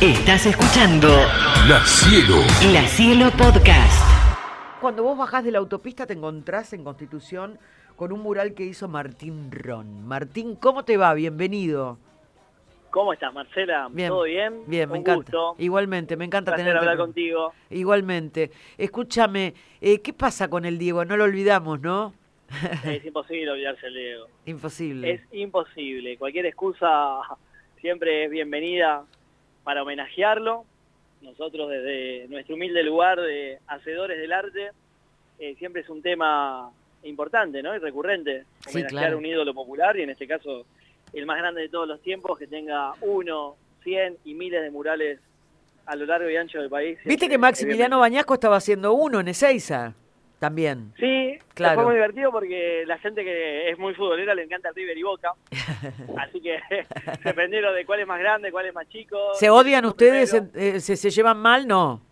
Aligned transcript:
Estás 0.00 0.44
escuchando 0.46 1.08
La 1.68 1.80
Cielo. 1.84 2.36
La 2.72 2.82
Cielo 2.82 3.30
Podcast. 3.30 4.02
Cuando 4.80 5.02
vos 5.02 5.16
bajás 5.16 5.42
de 5.44 5.50
la 5.50 5.58
autopista 5.58 6.06
te 6.06 6.12
encontrás 6.12 6.72
en 6.74 6.84
Constitución 6.84 7.58
con 7.96 8.12
un 8.12 8.20
mural 8.20 8.54
que 8.54 8.64
hizo 8.64 8.88
Martín 8.88 9.50
Ron. 9.50 10.06
Martín, 10.06 10.56
¿cómo 10.56 10.84
te 10.84 10.96
va? 10.98 11.14
Bienvenido. 11.14 11.98
¿Cómo 12.90 13.12
estás, 13.12 13.32
Marcela? 13.32 13.88
Bien. 13.90 14.08
¿Todo 14.08 14.24
bien? 14.24 14.62
Bien, 14.66 14.90
me 14.90 14.98
encanta. 14.98 15.16
gusto. 15.16 15.54
Igualmente, 15.58 16.16
me 16.16 16.24
encanta 16.26 16.50
Placer 16.52 16.64
tenerte 16.66 16.78
hablar 16.80 16.96
con- 16.98 17.06
contigo. 17.08 17.52
Igualmente. 17.70 18.50
Escúchame, 18.76 19.54
eh, 19.80 20.00
¿qué 20.02 20.12
pasa 20.12 20.48
con 20.48 20.64
el 20.64 20.78
Diego? 20.78 21.04
No 21.04 21.16
lo 21.16 21.24
olvidamos, 21.24 21.80
¿no? 21.80 22.12
Es 22.84 23.04
imposible 23.04 23.50
olvidarse 23.50 23.86
el 23.86 23.94
Diego. 23.94 24.26
Imposible. 24.46 25.10
Es 25.10 25.20
imposible. 25.32 26.16
Cualquier 26.18 26.46
excusa 26.46 27.18
siempre 27.80 28.24
es 28.26 28.30
bienvenida 28.30 29.04
para 29.66 29.82
homenajearlo. 29.82 30.64
Nosotros 31.22 31.68
desde 31.68 32.28
nuestro 32.28 32.54
humilde 32.54 32.84
lugar 32.84 33.20
de 33.20 33.58
hacedores 33.66 34.16
del 34.16 34.32
arte, 34.32 34.70
eh, 35.40 35.56
siempre 35.58 35.82
es 35.82 35.88
un 35.88 36.02
tema 36.02 36.70
importante 37.02 37.64
¿no? 37.64 37.74
y 37.74 37.78
recurrente. 37.80 38.44
Sí, 38.60 38.78
Homenajear 38.78 39.00
claro. 39.00 39.16
a 39.16 39.18
un 39.18 39.26
ídolo 39.26 39.54
popular 39.54 39.96
y 39.96 40.02
en 40.02 40.10
este 40.10 40.28
caso 40.28 40.66
el 41.12 41.26
más 41.26 41.38
grande 41.38 41.62
de 41.62 41.68
todos 41.68 41.88
los 41.88 42.00
tiempos 42.00 42.38
que 42.38 42.46
tenga 42.46 42.92
uno, 43.00 43.56
cien 43.82 44.16
y 44.24 44.34
miles 44.34 44.62
de 44.62 44.70
murales 44.70 45.18
a 45.84 45.96
lo 45.96 46.06
largo 46.06 46.30
y 46.30 46.36
ancho 46.36 46.60
del 46.60 46.70
país. 46.70 46.96
Viste 47.04 47.28
que 47.28 47.36
Maximiliano 47.36 47.98
Bañasco 47.98 48.34
estaba 48.34 48.58
haciendo 48.58 48.92
uno 48.92 49.18
en 49.18 49.26
Ezeiza 49.26 49.94
también. 50.38 50.92
Sí, 50.98 51.38
Claro. 51.54 51.76
fue 51.76 51.84
muy 51.86 51.94
divertido 51.94 52.30
porque 52.30 52.84
la 52.86 52.98
gente 52.98 53.24
que 53.24 53.70
es 53.70 53.78
muy 53.78 53.94
futbolera 53.94 54.34
le 54.34 54.42
encanta 54.44 54.70
River 54.74 54.98
y 54.98 55.02
Boca. 55.02 55.32
Así 56.18 56.40
que 56.40 56.58
se 57.22 57.34
prendieron 57.34 57.74
de 57.74 57.86
cuál 57.86 58.00
es 58.00 58.06
más 58.06 58.18
grande, 58.18 58.52
cuál 58.52 58.66
es 58.66 58.74
más 58.74 58.88
chico. 58.88 59.16
¿Se 59.34 59.48
odian 59.50 59.84
ustedes? 59.86 60.30
primero. 60.30 60.50
eh, 60.54 60.80
se, 60.80 60.96
se 60.96 61.10
llevan 61.10 61.38
mal? 61.38 61.66
No. 61.66 62.02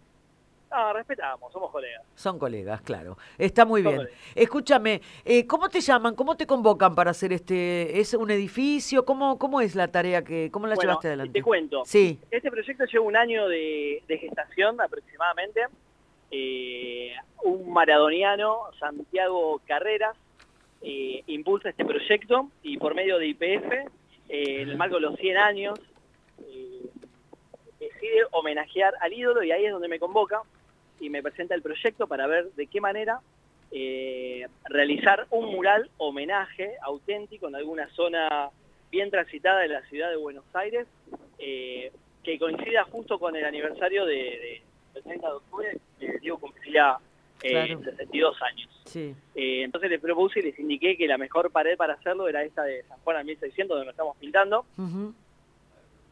No, 0.71 0.93
respetamos, 0.93 1.53
somos 1.53 1.71
colegas. 1.71 2.03
Son 2.17 2.37
colegas, 2.37 2.81
claro. 2.83 3.17
Está 3.39 3.65
muy 3.65 3.81
Son 3.83 3.93
bien. 3.93 4.03
colegas. 4.07 4.21
Escúchame, 4.35 5.01
eh, 5.25 5.47
¿cómo 5.47 5.69
te 5.69 5.81
llaman? 5.81 6.17
¿Cómo 6.17 6.37
te 6.37 6.49
convocan 6.49 6.97
para 6.97 7.13
hacer 7.13 7.33
este? 7.33 8.01
¿Es 8.01 8.13
un 8.15 8.29
edificio? 8.33 9.05
¿Cómo, 9.05 9.39
cómo 9.39 9.61
es 9.61 9.77
la 9.77 9.87
tarea 9.87 10.25
que, 10.25 10.51
cómo 10.51 10.67
la 10.67 10.75
Bueno, 10.75 10.91
llevaste 10.91 11.09
adelante? 11.09 11.33
te 11.39 11.43
cuento. 11.45 11.83
Sí, 11.85 12.19
Este 12.29 12.51
proyecto 12.51 12.87
lleva 12.87 13.05
un 13.05 13.15
año 13.17 13.47
de, 13.47 14.03
de 14.09 14.19
gestación 14.19 14.81
aproximadamente. 14.81 15.61
Eh, 16.31 17.13
un 17.45 17.73
maradoniano, 17.73 18.61
Santiago 18.79 19.61
Carreras, 19.67 20.17
eh, 20.83 21.23
impulsa 21.27 21.71
este 21.71 21.85
proyecto 21.85 22.51
y 22.63 22.77
por 22.79 22.95
medio 22.95 23.19
de 23.19 23.27
IPF, 23.29 23.73
eh, 24.29 24.63
en 24.63 24.71
el 24.71 24.77
marco 24.77 24.97
de 24.97 25.03
los 25.03 25.17
100 25.17 25.37
años, 25.37 25.81
decide 27.79 28.23
homenajear 28.33 28.95
al 29.01 29.13
ídolo 29.13 29.43
y 29.43 29.53
ahí 29.53 29.67
es 29.67 29.73
donde 29.73 29.89
me 29.89 29.99
convoca 29.99 30.41
y 31.01 31.11
me 31.11 31.23
presenta 31.23 31.55
el 31.55 31.63
proyecto 31.63 32.07
para 32.07 32.27
ver 32.27 32.51
de 32.53 32.67
qué 32.67 32.81
manera 32.81 33.21
realizar 34.69 35.27
un 35.31 35.47
mural 35.53 35.91
homenaje 35.99 36.77
auténtico 36.83 37.49
en 37.49 37.57
alguna 37.57 37.89
zona 37.91 38.51
bien 38.91 39.11
transitada 39.11 39.61
de 39.61 39.69
la 39.69 39.83
ciudad 39.89 40.11
de 40.11 40.17
Buenos 40.17 40.45
Aires, 40.55 40.87
que 41.39 42.39
coincida 42.39 42.85
justo 42.85 43.19
con 43.19 43.35
el 43.37 43.45
aniversario 43.45 44.07
de- 44.07 44.63
del 44.95 45.03
30 45.03 45.27
de 45.29 45.33
octubre, 45.35 45.79
que 45.99 46.19
Diego 46.21 46.39
cumplía 46.39 46.97
eh, 47.43 47.51
Claro. 47.51 47.81
62 47.85 48.43
años. 48.43 48.83
sí. 48.87 49.15
Eh, 49.35 49.63
entonces 49.65 49.91
les 49.91 50.01
propuse 50.01 50.39
y 50.41 50.43
les 50.45 50.59
indiqué 50.59 50.97
que 50.97 51.07
la 51.07 51.19
mejor 51.19 51.51
pared 51.51 51.77
para 51.77 51.95
hacerlo 51.95 52.29
era 52.29 52.43
esta 52.45 52.63
de 52.63 52.83
San 52.85 52.99
Juan 53.01 53.17
al 53.19 53.25
1600, 53.25 53.69
donde 53.75 53.85
lo 53.87 53.91
estamos 53.91 54.17
pintando. 54.19 54.65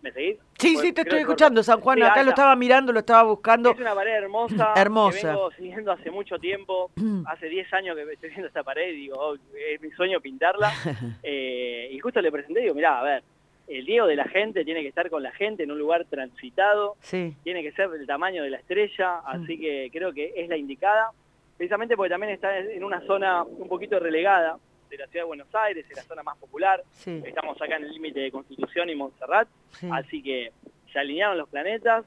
¿Me 0.02 0.10
seguís? 0.10 0.36
Sí, 0.58 0.74
Bueno, 0.74 0.80
sí, 0.88 0.92
te 0.92 1.00
estoy 1.02 1.20
escuchando. 1.20 1.62
San 1.62 1.80
Juan. 1.80 1.98
Sí, 1.98 2.02
acá 2.02 2.24
lo 2.24 2.30
estaba 2.30 2.56
mirando, 2.56 2.92
lo 2.92 2.98
estaba 2.98 3.22
buscando. 3.22 3.70
Es 3.70 3.78
una 3.78 3.94
pared 3.94 4.12
hermosa, 4.14 4.72
Hermosa. 4.76 5.20
que 5.20 5.26
vengo 5.28 5.50
siguiendo 5.52 5.92
hace 5.92 6.10
mucho 6.10 6.38
tiempo. 6.40 6.90
Hace 7.28 7.46
10 7.48 7.72
años 7.72 7.94
que 7.96 8.12
estoy 8.12 8.30
viendo 8.30 8.48
esta 8.48 8.64
pared 8.64 8.88
y 8.92 8.96
digo, 8.96 9.16
oh, 9.16 9.34
es 9.56 9.80
mi 9.80 9.90
sueño 9.92 10.20
pintarla. 10.20 10.72
Eh, 11.22 11.88
y 11.92 11.98
justo 12.00 12.20
le 12.20 12.32
presenté 12.32 12.60
y 12.60 12.62
digo, 12.64 12.74
mirá, 12.74 12.98
a 12.98 13.04
ver, 13.04 13.22
el 13.68 13.84
Diego 13.86 14.06
de 14.06 14.16
la 14.16 14.24
gente 14.24 14.64
tiene 14.64 14.82
que 14.82 14.88
estar 14.88 15.08
con 15.10 15.22
la 15.22 15.32
gente 15.32 15.62
en 15.62 15.70
un 15.72 15.78
lugar 15.78 16.04
transitado, 16.06 16.96
Sí, 17.00 17.34
tiene 17.44 17.62
que 17.62 17.72
ser 17.72 17.88
del 17.90 18.06
tamaño 18.06 18.42
de 18.42 18.50
la 18.50 18.58
estrella, 18.58 19.20
así 19.26 19.58
que 19.58 19.88
creo 19.92 20.12
que 20.12 20.32
es 20.36 20.48
la 20.48 20.56
indicada, 20.56 21.10
precisamente 21.56 21.96
porque 21.96 22.10
también 22.10 22.32
está 22.32 22.58
en 22.58 22.82
una 22.84 23.00
zona 23.06 23.42
un 23.44 23.68
poquito 23.68 23.98
relegada 23.98 24.58
de 24.90 24.98
la 24.98 25.06
ciudad 25.06 25.24
de 25.24 25.28
Buenos 25.28 25.54
Aires, 25.54 25.86
es 25.88 25.96
la 25.96 26.02
zona 26.02 26.22
más 26.22 26.36
popular. 26.38 26.82
sí, 26.92 27.22
Estamos 27.24 27.60
acá 27.62 27.76
en 27.76 27.84
el 27.84 27.92
límite 27.92 28.20
de 28.20 28.30
Constitución 28.30 28.90
y 28.90 28.94
Montserrat, 28.94 29.48
sí. 29.70 29.88
Así 29.90 30.22
que 30.22 30.52
se 30.92 30.98
alinearon 30.98 31.38
los 31.38 31.48
planetas, 31.48 32.04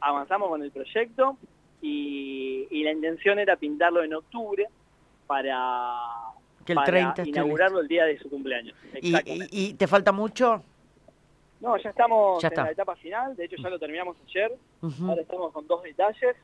avanzamos 0.00 0.48
con 0.48 0.62
el 0.62 0.70
proyecto 0.72 1.36
y, 1.80 2.66
y 2.70 2.82
la 2.82 2.90
intención 2.92 3.38
era 3.38 3.56
pintarlo 3.56 4.02
en 4.02 4.14
octubre 4.14 4.66
para, 5.26 5.94
Que 6.64 6.72
el 6.72 6.76
para 6.76 6.86
30 6.86 7.22
esté 7.22 7.28
inaugurarlo 7.28 7.80
el 7.80 7.88
día 7.88 8.04
de 8.04 8.18
su 8.18 8.28
cumpleaños. 8.30 8.76
¿Y, 9.00 9.08
Exactamente. 9.14 9.48
y- 9.52 9.66
y 9.70 9.74
te 9.74 9.86
falta 9.86 10.12
mucho? 10.12 10.62
No, 11.64 11.76
ya 11.78 11.90
estamos 11.90 12.42
Ya 12.42 12.48
en 12.48 12.54
la 12.56 12.70
etapa 12.70 12.94
final, 12.96 13.34
de 13.34 13.46
hecho 13.46 13.56
ya 13.56 13.70
lo 13.70 13.78
terminamos 13.78 14.16
ayer, 14.28 14.56
ahora 14.82 15.22
estamos 15.22 15.52
con 15.52 15.66
dos 15.66 15.82
detalles, 15.82 16.36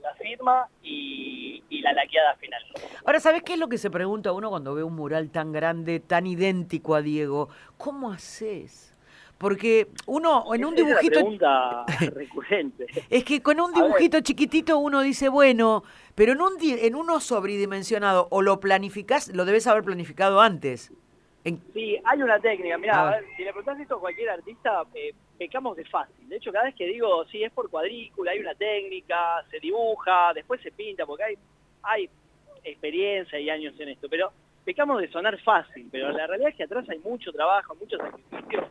la 0.00 0.14
firma 0.14 0.68
y, 0.82 1.62
y 1.68 1.80
la 1.80 1.92
laqueada 1.92 2.34
final. 2.36 2.60
Ahora, 3.04 3.20
¿sabes 3.20 3.42
qué 3.42 3.54
es 3.54 3.58
lo 3.58 3.68
que 3.68 3.78
se 3.78 3.90
pregunta 3.90 4.32
uno 4.32 4.50
cuando 4.50 4.74
ve 4.74 4.82
un 4.82 4.94
mural 4.94 5.30
tan 5.30 5.52
grande, 5.52 6.00
tan 6.00 6.26
idéntico 6.26 6.94
a 6.94 7.02
Diego? 7.02 7.48
¿Cómo 7.76 8.10
haces? 8.10 8.94
Porque 9.38 9.88
uno 10.06 10.54
en 10.54 10.64
un 10.64 10.74
Esa 10.74 10.82
es 10.82 10.88
la 10.88 11.00
dibujito... 11.00 11.20
pregunta 11.20 11.84
recurrente. 12.14 12.86
Es 13.10 13.24
que 13.24 13.42
con 13.42 13.60
un 13.60 13.72
dibujito 13.72 14.20
chiquitito 14.20 14.78
uno 14.78 15.00
dice, 15.02 15.28
bueno, 15.28 15.82
pero 16.14 16.32
en, 16.32 16.40
un 16.40 16.52
en 16.60 16.94
uno 16.94 17.18
sobredimensionado, 17.18 18.28
o 18.30 18.40
lo 18.42 18.60
planificás, 18.60 19.34
lo 19.34 19.44
debes 19.44 19.66
haber 19.66 19.82
planificado 19.82 20.40
antes. 20.40 20.92
En- 21.44 21.60
Sí, 21.72 21.98
hay 22.04 22.22
una 22.22 22.38
técnica. 22.38 22.78
Mirá, 22.78 23.00
a 23.08 23.10
ver. 23.10 23.22
ver, 23.24 23.30
si 23.36 23.42
le 23.44 23.50
preguntás 23.52 23.80
esto 23.80 23.96
a 23.96 24.00
cualquier 24.00 24.30
artista, 24.30 24.84
eh, 24.94 25.12
pecamos 25.38 25.76
de 25.76 25.84
fácil. 25.86 26.28
De 26.28 26.36
hecho, 26.36 26.52
cada 26.52 26.66
vez 26.66 26.74
que 26.74 26.86
digo, 26.86 27.24
sí, 27.26 27.42
es 27.42 27.52
por 27.52 27.68
cuadrícula, 27.68 28.30
hay 28.30 28.38
una 28.40 28.54
técnica, 28.54 29.44
se 29.50 29.58
dibuja, 29.58 30.32
después 30.34 30.60
se 30.62 30.70
pinta, 30.70 31.04
porque 31.04 31.24
hay, 31.24 31.34
hay 31.82 32.08
experiencia 32.64 33.38
y 33.40 33.50
años 33.50 33.74
en 33.80 33.88
esto. 33.88 34.08
Pero 34.08 34.32
pecamos 34.64 35.00
de 35.00 35.10
sonar 35.10 35.38
fácil, 35.40 35.88
pero 35.90 36.10
la 36.12 36.26
realidad 36.26 36.50
es 36.50 36.56
que 36.56 36.64
atrás 36.64 36.88
hay 36.88 36.98
mucho 37.00 37.32
trabajo, 37.32 37.74
muchos 37.74 37.98
sacrificios, 38.00 38.64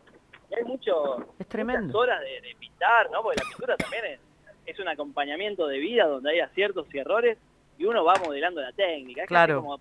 y 0.50 0.54
hay 0.54 0.64
mucho, 0.64 1.26
Es 1.38 1.46
tremendo. 1.48 1.82
muchas 1.88 1.94
horas 1.96 2.20
de, 2.22 2.40
de 2.48 2.54
pintar, 2.58 3.10
¿no? 3.10 3.22
Porque 3.22 3.40
la 3.42 3.48
pintura 3.50 3.76
también 3.76 4.04
es, 4.06 4.20
es 4.64 4.78
un 4.78 4.88
acompañamiento 4.88 5.66
de 5.66 5.78
vida 5.78 6.06
donde 6.06 6.30
hay 6.30 6.40
aciertos 6.40 6.86
y 6.94 6.98
errores, 6.98 7.36
y 7.76 7.84
uno 7.84 8.02
va 8.04 8.14
modelando 8.24 8.60
la 8.62 8.72
técnica. 8.72 9.22
Es 9.22 9.28
Claro. 9.28 9.60
como 9.60 9.78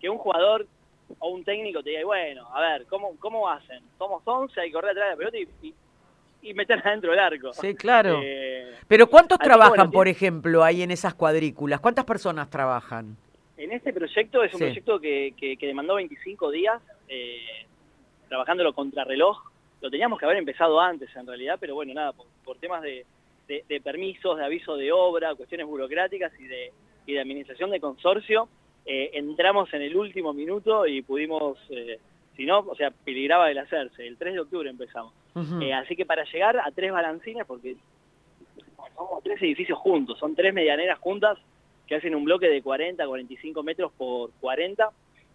que 0.00 0.08
un 0.08 0.18
jugador 0.18 0.66
o 1.18 1.28
un 1.30 1.44
técnico 1.44 1.82
te 1.82 1.90
diga, 1.90 2.04
bueno, 2.04 2.46
a 2.54 2.60
ver, 2.60 2.86
¿cómo, 2.86 3.16
cómo 3.18 3.48
hacen? 3.48 3.80
Somos 3.98 4.22
11, 4.24 4.60
hay 4.60 4.68
que 4.68 4.72
correr 4.74 4.90
atrás 4.92 5.04
de 5.06 5.10
la 5.10 5.16
pelota 5.30 5.38
y, 5.62 5.68
y, 5.68 5.74
y 6.50 6.54
meterla 6.54 6.90
dentro 6.90 7.10
del 7.10 7.20
arco. 7.20 7.52
Sí, 7.52 7.74
claro. 7.74 8.20
Eh, 8.22 8.74
Pero 8.88 9.06
¿cuántos 9.08 9.38
trabajan, 9.38 9.76
bueno, 9.76 9.90
por 9.90 10.08
ejemplo, 10.08 10.62
ahí 10.64 10.82
en 10.82 10.90
esas 10.90 11.14
cuadrículas? 11.14 11.80
¿Cuántas 11.80 12.04
personas 12.04 12.48
trabajan? 12.50 13.16
en 13.56 13.72
este 13.72 13.92
proyecto 13.92 14.42
es 14.42 14.54
un 14.54 14.58
Sí. 14.58 14.64
proyecto 14.64 14.98
que, 14.98 15.34
que- 15.36 15.54
que 15.58 15.66
demandó 15.66 15.96
25 15.96 16.50
días, 16.50 16.80
eh, 17.08 17.66
trabajándolo 18.28 18.72
contrarreloj. 18.72 19.36
Lo 19.82 19.90
teníamos 19.90 20.18
que 20.18 20.24
haber 20.24 20.38
empezado 20.38 20.80
antes, 20.80 21.14
en 21.14 21.26
realidad, 21.26 21.58
pero 21.60 21.74
bueno, 21.74 21.92
nada, 21.92 22.12
por, 22.12 22.26
por 22.42 22.56
temas 22.56 22.80
de, 22.80 23.04
de- 23.48 23.62
de 23.68 23.80
permisos, 23.82 24.38
de 24.38 24.44
aviso 24.46 24.76
de 24.76 24.90
obra, 24.92 25.34
cuestiones 25.34 25.66
burocráticas 25.66 26.32
y 26.40 26.44
de, 26.44 26.72
y 27.04 27.12
de 27.12 27.20
administración 27.20 27.70
de 27.70 27.80
consorcio, 27.80 28.48
eh, 28.92 29.10
entramos 29.14 29.72
en 29.72 29.82
el 29.82 29.94
último 29.96 30.32
minuto 30.32 30.86
y 30.86 31.02
pudimos, 31.02 31.58
eh, 31.70 31.98
si 32.36 32.44
no, 32.44 32.58
o 32.60 32.74
sea, 32.74 32.90
peligraba 32.90 33.50
el 33.50 33.58
hacerse. 33.58 34.06
El 34.06 34.16
3 34.16 34.34
de 34.34 34.40
octubre 34.40 34.68
empezamos. 34.68 35.12
Eh, 35.62 35.72
así 35.72 35.94
que 35.94 36.04
para 36.06 36.24
llegar 36.24 36.56
a 36.58 36.70
tres 36.74 36.90
balancines, 36.90 37.46
porque 37.46 37.76
somos 38.96 39.22
tres 39.22 39.40
edificios 39.42 39.78
juntos, 39.78 40.18
son 40.18 40.34
tres 40.34 40.52
medianeras 40.52 40.98
juntas 40.98 41.38
que 41.86 41.94
hacen 41.96 42.14
un 42.14 42.24
bloque 42.24 42.48
de 42.48 42.62
40, 42.62 43.06
45 43.06 43.62
metros 43.62 43.92
por 43.96 44.30
40. 44.40 44.90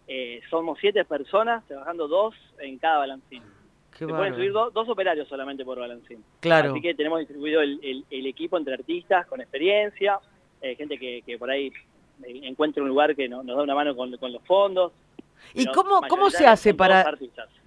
eh, 0.08 0.40
somos 0.50 0.78
siete 0.80 1.04
personas, 1.04 1.66
trabajando 1.66 2.06
dos 2.08 2.34
en 2.60 2.78
cada 2.78 2.98
balancín. 2.98 3.42
Qué 3.90 4.04
Se 4.04 4.06
pueden 4.06 4.34
subir 4.34 4.52
do- 4.52 4.70
dos 4.70 4.88
operarios 4.88 5.26
solamente 5.26 5.64
por 5.64 5.78
balancín. 5.80 6.22
Claro. 6.40 6.70
Así 6.72 6.80
que 6.82 6.94
tenemos 6.94 7.18
distribuido 7.20 7.60
el, 7.62 7.80
el- 7.82 8.04
el 8.10 8.26
equipo 8.26 8.56
entre 8.58 8.74
artistas 8.74 9.26
con 9.26 9.40
experiencia, 9.40 10.18
gente 10.76 10.98
que, 10.98 11.22
que 11.26 11.38
por 11.38 11.50
ahí 11.50 11.72
encuentra 12.24 12.82
un 12.82 12.88
lugar 12.88 13.14
que 13.14 13.28
no- 13.28 13.42
nos 13.42 13.56
da 13.56 13.62
una 13.62 13.74
mano 13.74 13.94
con, 13.96 14.16
con 14.16 14.32
los 14.32 14.42
fondos. 14.44 14.92
¿Y 15.54 15.66
cómo, 15.66 16.00
cómo 16.08 16.30
se 16.30 16.46
hace 16.46 16.74
para, 16.74 17.14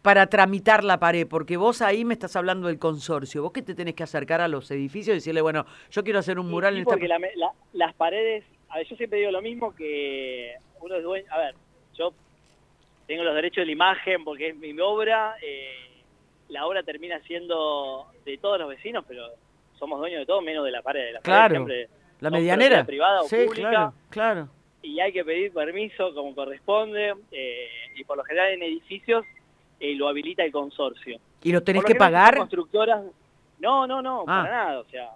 para 0.02 0.28
tramitar 0.28 0.84
la 0.84 1.00
pared? 1.00 1.28
Porque 1.28 1.56
vos 1.56 1.82
ahí 1.82 2.04
me 2.04 2.14
estás 2.16 2.36
hablando 2.36 2.68
del 2.68 2.80
consorcio. 2.80 3.42
Vos 3.44 3.52
que 3.52 3.62
te 3.62 3.76
tenés 3.76 3.94
que 3.96 4.04
acercar 4.04 4.42
a 4.42 4.48
los 4.48 4.70
edificios 4.72 5.14
y 5.14 5.18
decirle, 5.18 5.42
bueno, 5.42 5.66
yo 5.92 6.04
quiero 6.04 6.20
hacer 6.20 6.40
un 6.40 6.50
mural 6.50 6.74
sí, 6.74 6.78
en 6.78 6.82
esta... 6.82 6.92
porque 6.92 7.08
la 7.08 7.20
me- 7.20 7.36
la- 7.36 7.54
las 7.74 7.94
paredes, 7.96 8.44
a 8.70 8.78
ver, 8.78 8.88
yo 8.88 8.96
siempre 8.96 9.20
digo 9.20 9.32
lo 9.32 9.42
mismo 9.42 9.74
que 9.76 10.56
uno 10.82 10.96
es 10.96 11.04
dueño, 11.04 11.26
a 11.32 11.38
ver, 11.38 11.56
yo 11.96 12.12
tengo 13.08 13.24
los 13.24 13.36
derechos 13.36 13.62
de 13.62 13.66
la 13.68 13.72
imagen 13.72 14.24
porque 14.24 14.50
es 14.50 14.56
mi 14.56 14.78
obra, 14.82 15.36
eh, 15.42 16.02
la 16.50 16.66
obra 16.66 16.84
termina 16.84 17.20
siendo 17.22 18.08
de 18.26 18.38
todos 18.40 18.60
los 18.60 18.70
vecinos, 18.70 19.06
pero 19.08 19.24
somos 19.78 20.00
dueños 20.00 20.20
de 20.22 20.26
todo 20.26 20.42
menos 20.42 20.66
de 20.66 20.72
la 20.72 20.82
pared. 20.82 21.06
De 21.06 21.12
la 21.14 21.20
Claro. 21.22 21.64
pared 21.66 21.76
siempre 21.88 21.99
La 22.20 22.30
medianera. 22.30 22.84
privada 22.86 23.22
o 23.22 23.26
sí, 23.26 23.38
pública. 23.46 23.70
claro, 23.70 23.94
claro. 24.10 24.50
y 24.82 25.00
hay 25.00 25.12
que 25.14 25.24
pedir 25.24 25.52
permiso 25.54 26.14
como 26.14 26.34
corresponde 26.36 27.14
eh, 27.32 27.68
y 27.96 28.04
por 28.04 28.18
lo 28.18 28.24
general 28.24 28.52
en 28.54 28.64
edificios 28.64 29.26
eh, 29.80 29.96
lo 29.96 30.08
habilita 30.10 30.44
el 30.44 30.52
consorcio. 30.52 31.20
¿Y 31.44 31.52
lo 31.54 31.64
tenés 31.64 31.84
lo 31.84 31.88
que 31.88 31.96
pagar? 31.96 32.36
constructoras, 32.38 33.02
no, 33.60 33.88
no, 33.88 34.02
no, 34.02 34.22
Ah. 34.28 34.44
para 34.44 34.52
nada, 34.52 34.80
o 34.82 34.86
sea, 34.86 35.10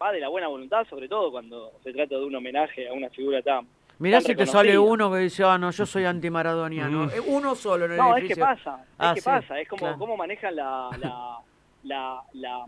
va 0.00 0.12
de 0.12 0.20
la 0.20 0.28
buena 0.28 0.46
voluntad, 0.48 0.86
sobre 0.88 1.08
todo 1.08 1.30
cuando 1.32 1.72
se 1.82 1.92
trata 1.92 2.16
de 2.16 2.24
un 2.24 2.34
homenaje 2.34 2.88
a 2.88 2.92
una 2.92 3.08
figura 3.10 3.42
tan... 3.42 3.66
Mirá 3.98 4.20
si 4.20 4.34
te 4.34 4.46
sale 4.46 4.76
uno 4.78 5.12
que 5.12 5.18
dice, 5.18 5.44
ah, 5.44 5.56
no, 5.58 5.70
yo 5.70 5.86
soy 5.86 6.04
antimaradoniano. 6.04 7.04
Mm. 7.06 7.10
Eh, 7.10 7.20
Uno 7.28 7.54
solo 7.54 7.84
en 7.84 7.92
el 7.92 7.96
No, 7.98 8.16
es 8.16 8.26
que 8.26 8.34
pasa, 8.36 8.78
es 8.82 8.88
Ah, 8.98 9.12
que 9.14 9.20
sí, 9.20 9.24
pasa, 9.24 9.60
es 9.60 9.68
como 9.68 9.78
claro. 9.80 9.98
cómo 9.98 10.16
manejan 10.16 10.56
la, 10.56 10.88
la, 10.98 11.38
la, 11.84 12.20
la, 12.32 12.64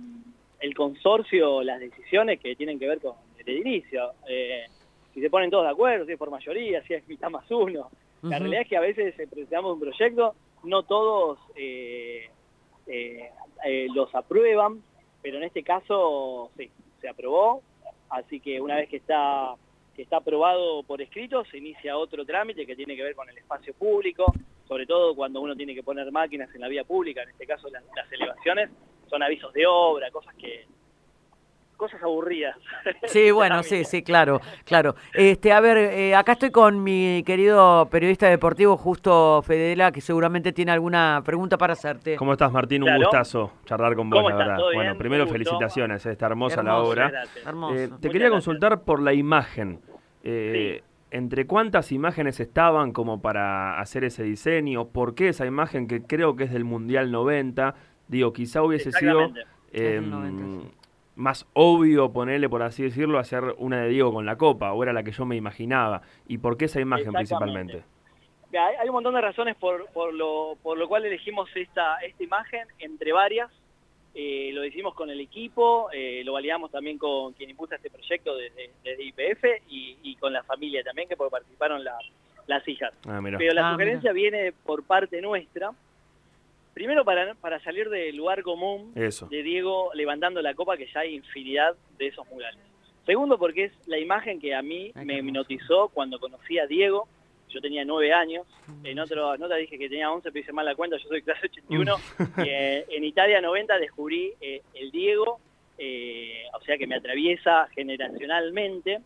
el 0.60 0.74
consorcio, 0.76 1.62
las 1.64 1.80
decisiones 1.80 2.38
que 2.38 2.54
tienen 2.54 2.78
que 2.78 2.86
ver 2.86 3.00
con 3.00 3.14
el 3.44 3.56
edilicio. 3.56 4.12
Eh, 4.28 4.64
si 5.12 5.20
se 5.20 5.30
ponen 5.30 5.50
todos 5.50 5.64
de 5.64 5.70
acuerdo, 5.70 6.06
si 6.06 6.12
es 6.12 6.18
por 6.18 6.30
mayoría, 6.30 6.82
si 6.82 6.94
es 6.94 7.06
mitad 7.08 7.30
más 7.30 7.48
uno. 7.50 7.90
La 8.22 8.38
realidad 8.38 8.62
es 8.62 8.68
que 8.68 8.76
a 8.76 8.80
veces 8.80 9.18
eh, 9.18 9.26
presentamos 9.26 9.74
un 9.74 9.80
proyecto, 9.80 10.34
no 10.64 10.82
todos 10.82 11.38
eh, 11.54 12.30
eh, 12.86 13.30
eh, 13.64 13.86
los 13.94 14.14
aprueban, 14.14 14.82
pero 15.22 15.36
en 15.36 15.44
este 15.44 15.62
caso 15.62 16.50
sí, 16.56 16.70
se 17.00 17.08
aprobó, 17.08 17.62
así 18.10 18.40
que 18.40 18.60
una 18.60 18.76
vez 18.76 18.88
que 18.88 18.96
está 18.96 19.54
que 19.94 20.02
está 20.02 20.16
aprobado 20.16 20.82
por 20.82 21.00
escrito, 21.00 21.44
se 21.44 21.58
inicia 21.58 21.96
otro 21.96 22.24
trámite 22.24 22.66
que 22.66 22.74
tiene 22.74 22.96
que 22.96 23.04
ver 23.04 23.14
con 23.14 23.28
el 23.28 23.38
espacio 23.38 23.72
público, 23.74 24.24
sobre 24.66 24.86
todo 24.86 25.14
cuando 25.14 25.40
uno 25.40 25.54
tiene 25.54 25.72
que 25.72 25.84
poner 25.84 26.10
máquinas 26.10 26.52
en 26.52 26.62
la 26.62 26.68
vía 26.68 26.82
pública, 26.82 27.22
en 27.22 27.28
este 27.28 27.46
caso 27.46 27.68
las, 27.70 27.84
las 27.94 28.10
elevaciones, 28.10 28.70
son 29.08 29.22
avisos 29.22 29.52
de 29.52 29.64
obra, 29.66 30.10
cosas 30.10 30.34
que 30.34 30.66
cosas 31.76 32.02
aburridas. 32.02 32.56
Sí, 33.04 33.30
bueno, 33.32 33.62
sí, 33.62 33.84
sí, 33.84 34.02
claro, 34.02 34.40
claro. 34.64 34.94
Este, 35.12 35.52
a 35.52 35.60
ver, 35.60 35.76
eh, 35.76 36.14
acá 36.14 36.32
estoy 36.32 36.50
con 36.50 36.82
mi 36.82 37.22
querido 37.26 37.88
periodista 37.90 38.28
deportivo 38.28 38.76
Justo 38.76 39.42
Fedela, 39.42 39.92
que 39.92 40.00
seguramente 40.00 40.52
tiene 40.52 40.72
alguna 40.72 41.22
pregunta 41.24 41.58
para 41.58 41.72
hacerte. 41.74 42.16
¿Cómo 42.16 42.32
estás, 42.32 42.52
Martín? 42.52 42.82
Un 42.82 42.88
Claro. 42.88 43.00
gustazo 43.02 43.52
charlar 43.64 43.94
con 43.96 44.10
vos, 44.10 44.18
¿Cómo 44.18 44.30
la 44.30 44.36
verdad. 44.36 44.56
¿Todo 44.56 44.70
bien? 44.70 44.78
Bueno, 44.82 44.98
primero 44.98 45.26
felicitaciones, 45.26 46.04
eh, 46.06 46.12
está 46.12 46.26
hermosa 46.26 46.62
la 46.62 46.78
obra. 46.78 47.08
Eh, 47.08 47.30
te 47.44 47.52
Muchas 47.52 48.00
quería 48.00 48.28
gracias. 48.28 48.30
consultar 48.30 48.82
por 48.82 49.00
la 49.00 49.12
imagen. 49.12 49.80
Eh, 50.22 50.82
¿Entre 51.10 51.46
cuántas 51.46 51.92
imágenes 51.92 52.40
estaban 52.40 52.92
como 52.92 53.22
para 53.22 53.78
hacer 53.78 54.02
ese 54.02 54.24
diseño? 54.24 54.88
¿Por 54.88 55.14
qué 55.14 55.28
esa 55.28 55.46
imagen 55.46 55.86
que 55.86 56.02
creo 56.02 56.34
que 56.34 56.44
es 56.44 56.52
del 56.52 56.64
Mundial 56.64 57.12
90? 57.12 57.74
Digo, 58.08 58.32
quizá 58.32 58.62
hubiese 58.62 58.90
sido. 58.90 59.30
Es 61.16 61.18
del 61.18 61.20
90, 61.20 61.20
sí. 61.20 61.20
más 61.20 61.46
obvio 61.54 62.12
ponerle, 62.12 62.48
por 62.48 62.62
así 62.62 62.82
decirlo, 62.82 63.18
hacer 63.18 63.54
una 63.58 63.82
de 63.82 63.88
Diego 63.88 64.12
con 64.12 64.26
la 64.26 64.36
copa, 64.36 64.72
o 64.72 64.82
era 64.82 64.92
la 64.92 65.02
que 65.02 65.12
yo 65.12 65.24
me 65.24 65.36
imaginaba. 65.36 66.02
¿Y 66.28 66.38
por 66.38 66.56
qué 66.56 66.66
esa 66.66 66.80
imagen 66.80 67.12
principalmente? 67.12 67.84
Hay, 68.80 68.86
un 68.88 68.94
montón 68.94 69.14
de 69.14 69.20
razones 69.20 69.56
por, 69.56 69.86
por, 69.88 70.14
lo, 70.14 70.56
por 70.62 70.78
lo 70.78 70.86
cual 70.86 71.04
elegimos 71.04 71.48
esta, 71.56 71.98
esta 71.98 72.22
imagen, 72.22 72.66
entre 72.78 73.12
varias. 73.12 73.50
Eh, 74.16 74.52
lo 74.54 74.64
hicimos 74.64 74.94
con 74.94 75.10
el 75.10 75.20
equipo, 75.20 75.88
eh, 75.92 76.22
lo 76.24 76.34
validamos 76.34 76.70
también 76.70 76.98
con 76.98 77.32
quien 77.32 77.50
impulsa 77.50 77.74
este 77.74 77.90
proyecto 77.90 78.36
desde, 78.36 78.70
desde 78.84 79.02
IPF 79.02 79.44
y, 79.68 79.98
y 80.04 80.14
con 80.16 80.32
la 80.32 80.44
familia 80.44 80.84
también, 80.84 81.08
que 81.08 81.16
porque 81.16 81.32
participaron 81.32 81.82
la- 81.82 81.98
las 82.46 82.68
hijas. 82.68 82.92
Ah. 83.08 83.20
Pero 83.38 83.54
la 83.54 83.70
Ah, 83.70 83.72
sugerencia 83.72 84.12
viene 84.12 84.52
por 84.52 84.84
parte 84.84 85.20
nuestra. 85.20 85.72
Primero 86.74 87.04
para, 87.04 87.34
para 87.34 87.60
salir 87.60 87.88
del 87.88 88.16
lugar 88.16 88.42
común 88.42 88.92
Eso. 88.96 89.26
de 89.28 89.44
Diego 89.44 89.92
levantando 89.94 90.42
la 90.42 90.54
copa, 90.54 90.76
que 90.76 90.88
ya 90.92 91.00
hay 91.00 91.14
infinidad 91.14 91.76
de 91.96 92.08
esos 92.08 92.26
murales. 92.28 92.60
Segundo, 93.06 93.38
porque 93.38 93.64
es 93.64 93.72
la 93.86 93.98
imagen 93.98 94.40
que 94.40 94.54
a 94.54 94.62
mí 94.62 94.90
Ay, 94.94 95.06
me 95.06 95.18
hipnotizó 95.18 95.88
cuando 95.88 96.18
conocí 96.18 96.58
a 96.58 96.66
Diego. 96.66 97.06
Yo 97.48 97.60
tenía 97.60 97.84
nueve 97.84 98.12
años. 98.12 98.44
En 98.82 98.98
otra 98.98 99.36
nota 99.36 99.54
dije 99.54 99.78
que 99.78 99.88
tenía 99.88 100.10
11, 100.10 100.32
pero 100.32 100.42
hice 100.42 100.52
mal 100.52 100.66
la 100.66 100.74
cuenta. 100.74 100.96
Yo 100.96 101.08
soy 101.08 101.22
clase 101.22 101.46
81. 101.46 101.96
y, 102.38 102.48
eh, 102.48 102.84
en 102.88 103.04
Italia 103.04 103.40
90 103.40 103.78
descubrí 103.78 104.32
eh, 104.40 104.62
el 104.74 104.90
Diego, 104.90 105.38
eh, 105.78 106.44
o 106.58 106.60
sea 106.64 106.76
que 106.76 106.88
me 106.88 106.96
atraviesa 106.96 107.68
generacionalmente. 107.74 109.00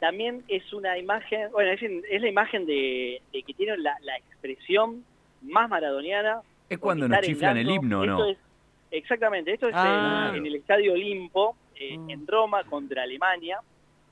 También 0.00 0.44
es 0.48 0.72
una 0.72 0.96
imagen, 0.96 1.50
bueno, 1.50 1.72
es, 1.72 1.82
es 1.82 2.22
la 2.22 2.28
imagen 2.28 2.64
de, 2.64 3.20
de 3.32 3.42
que 3.42 3.52
tiene 3.52 3.76
la, 3.76 3.96
la 4.02 4.16
expresión 4.16 5.04
más 5.42 5.68
maradoniana 5.68 6.40
Es 6.68 6.78
cuando 6.78 7.08
nos 7.08 7.20
chiflan 7.20 7.56
el 7.56 7.70
himno, 7.70 8.02
Esto 8.04 8.18
¿no? 8.18 8.24
es- 8.26 8.38
exactamente, 8.90 9.52
esto 9.52 9.68
es 9.68 9.74
Ah. 9.76 10.28
en, 10.32 10.36
en 10.38 10.46
el 10.46 10.54
Estadio 10.56 10.92
Olimpo, 10.92 11.56
eh, 11.74 11.96
Mm. 11.96 12.10
en 12.10 12.26
Roma, 12.26 12.64
contra 12.64 13.02
Alemania, 13.02 13.60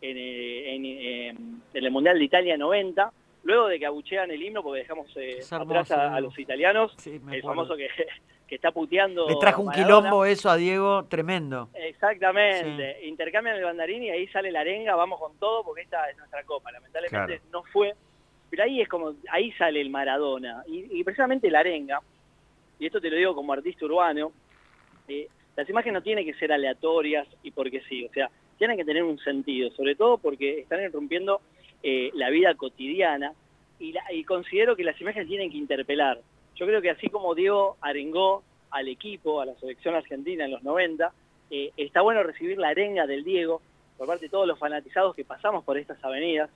en, 0.01 0.17
eh, 0.17 0.75
en, 0.75 0.85
eh, 0.85 1.29
en 1.29 1.85
el 1.85 1.91
Mundial 1.91 2.19
de 2.19 2.25
Italia 2.25 2.57
90, 2.57 3.11
luego 3.45 3.69
de 3.69 3.79
que 3.79 3.87
abuchean 3.87 4.31
el 4.31 4.43
himno, 4.43 4.63
porque 4.63 4.81
dejamos 4.81 5.11
eh, 5.17 5.41
atrás 5.51 5.91
a, 5.91 6.03
a 6.07 6.11
Diego. 6.13 6.21
los 6.29 6.39
italianos, 6.39 6.95
Sí, 6.99 7.21
el 7.33 7.43
famoso 7.43 7.77
que, 7.77 7.89
que 8.49 8.55
está 8.55 8.71
puteando. 8.73 9.27
Le 9.29 9.37
trajo 9.37 9.63
un 9.63 9.67
Maradona. 9.69 9.87
quilombo 9.89 10.25
eso 10.25 10.49
a 10.51 10.57
Diego 10.57 11.05
tremendo. 11.07 11.69
Exactamente, 11.75 13.05
intercambian 13.07 13.57
el 13.57 13.65
banderín 13.65 14.03
y 14.05 14.11
ahí 14.11 14.27
sale 14.29 14.51
la 14.53 14.61
arenga, 14.61 14.95
vamos 14.95 15.19
con 15.21 15.37
todo 15.39 15.65
porque 15.65 15.83
esta 15.83 16.09
es 16.11 16.17
nuestra 16.17 16.43
copa, 16.45 16.71
lamentablemente 16.73 17.41
no 17.53 17.63
fue, 17.65 17.95
pero 18.51 18.65
ahí 18.65 18.81
es 18.81 18.89
como, 18.89 19.15
ahí 19.31 19.53
sale 19.53 19.81
el 19.81 19.91
Maradona 19.91 20.63
y, 20.67 21.03
precisamente 21.05 21.51
la 21.51 21.61
arenga, 21.61 22.01
y 22.79 22.87
esto 22.87 23.01
te 23.01 23.11
lo 23.11 23.17
digo 23.17 23.35
como 23.35 23.53
artista 23.53 23.85
urbano, 23.85 24.33
eh, 25.09 25.29
las 25.57 25.69
imágenes 25.69 25.95
no 25.95 26.03
tienen 26.03 26.25
que 26.25 26.35
ser 26.35 26.53
aleatorias 26.53 27.27
y 27.43 27.51
porque 27.51 27.81
sí, 27.89 28.05
o 28.05 28.13
sea, 28.13 28.31
tienen 28.59 28.77
que 28.77 28.85
tener 28.85 29.03
un 29.03 29.19
sentido, 29.19 29.71
sobre 29.71 29.95
todo 29.95 30.19
porque 30.19 30.61
están 30.61 30.83
irrumpiendo 30.83 31.41
eh, 31.83 32.11
la 32.15 32.31
vida 32.31 32.55
cotidiana 32.55 33.33
y 33.79 34.25
considero 34.25 34.75
que 34.75 34.85
las 34.85 34.99
imágenes 35.01 35.29
tienen 35.29 35.51
que 35.51 35.59
interpelar. 35.59 36.19
Yo 36.55 36.67
creo 36.67 36.81
que 36.81 36.91
así 36.91 37.09
como 37.09 37.35
Diego 37.35 37.77
arengó 37.83 38.43
al 38.71 38.89
equipo, 38.89 39.41
a 39.41 39.47
la 39.47 39.55
selección 39.57 39.95
argentina 39.95 40.47
en 40.47 40.51
los 40.51 40.63
90, 40.63 41.13
eh, 41.51 41.73
está 41.77 42.01
bueno 42.01 42.23
recibir 42.23 42.59
la 42.59 42.69
arenga 42.69 43.07
del 43.07 43.25
Diego 43.25 43.61
por 43.97 44.07
parte 44.07 44.27
de 44.27 44.31
todos 44.31 44.47
los 44.47 44.59
fanatizados 44.59 45.15
que 45.15 45.25
pasamos 45.25 45.65
por 45.65 45.79
estas 45.79 46.03
avenidas 46.03 46.51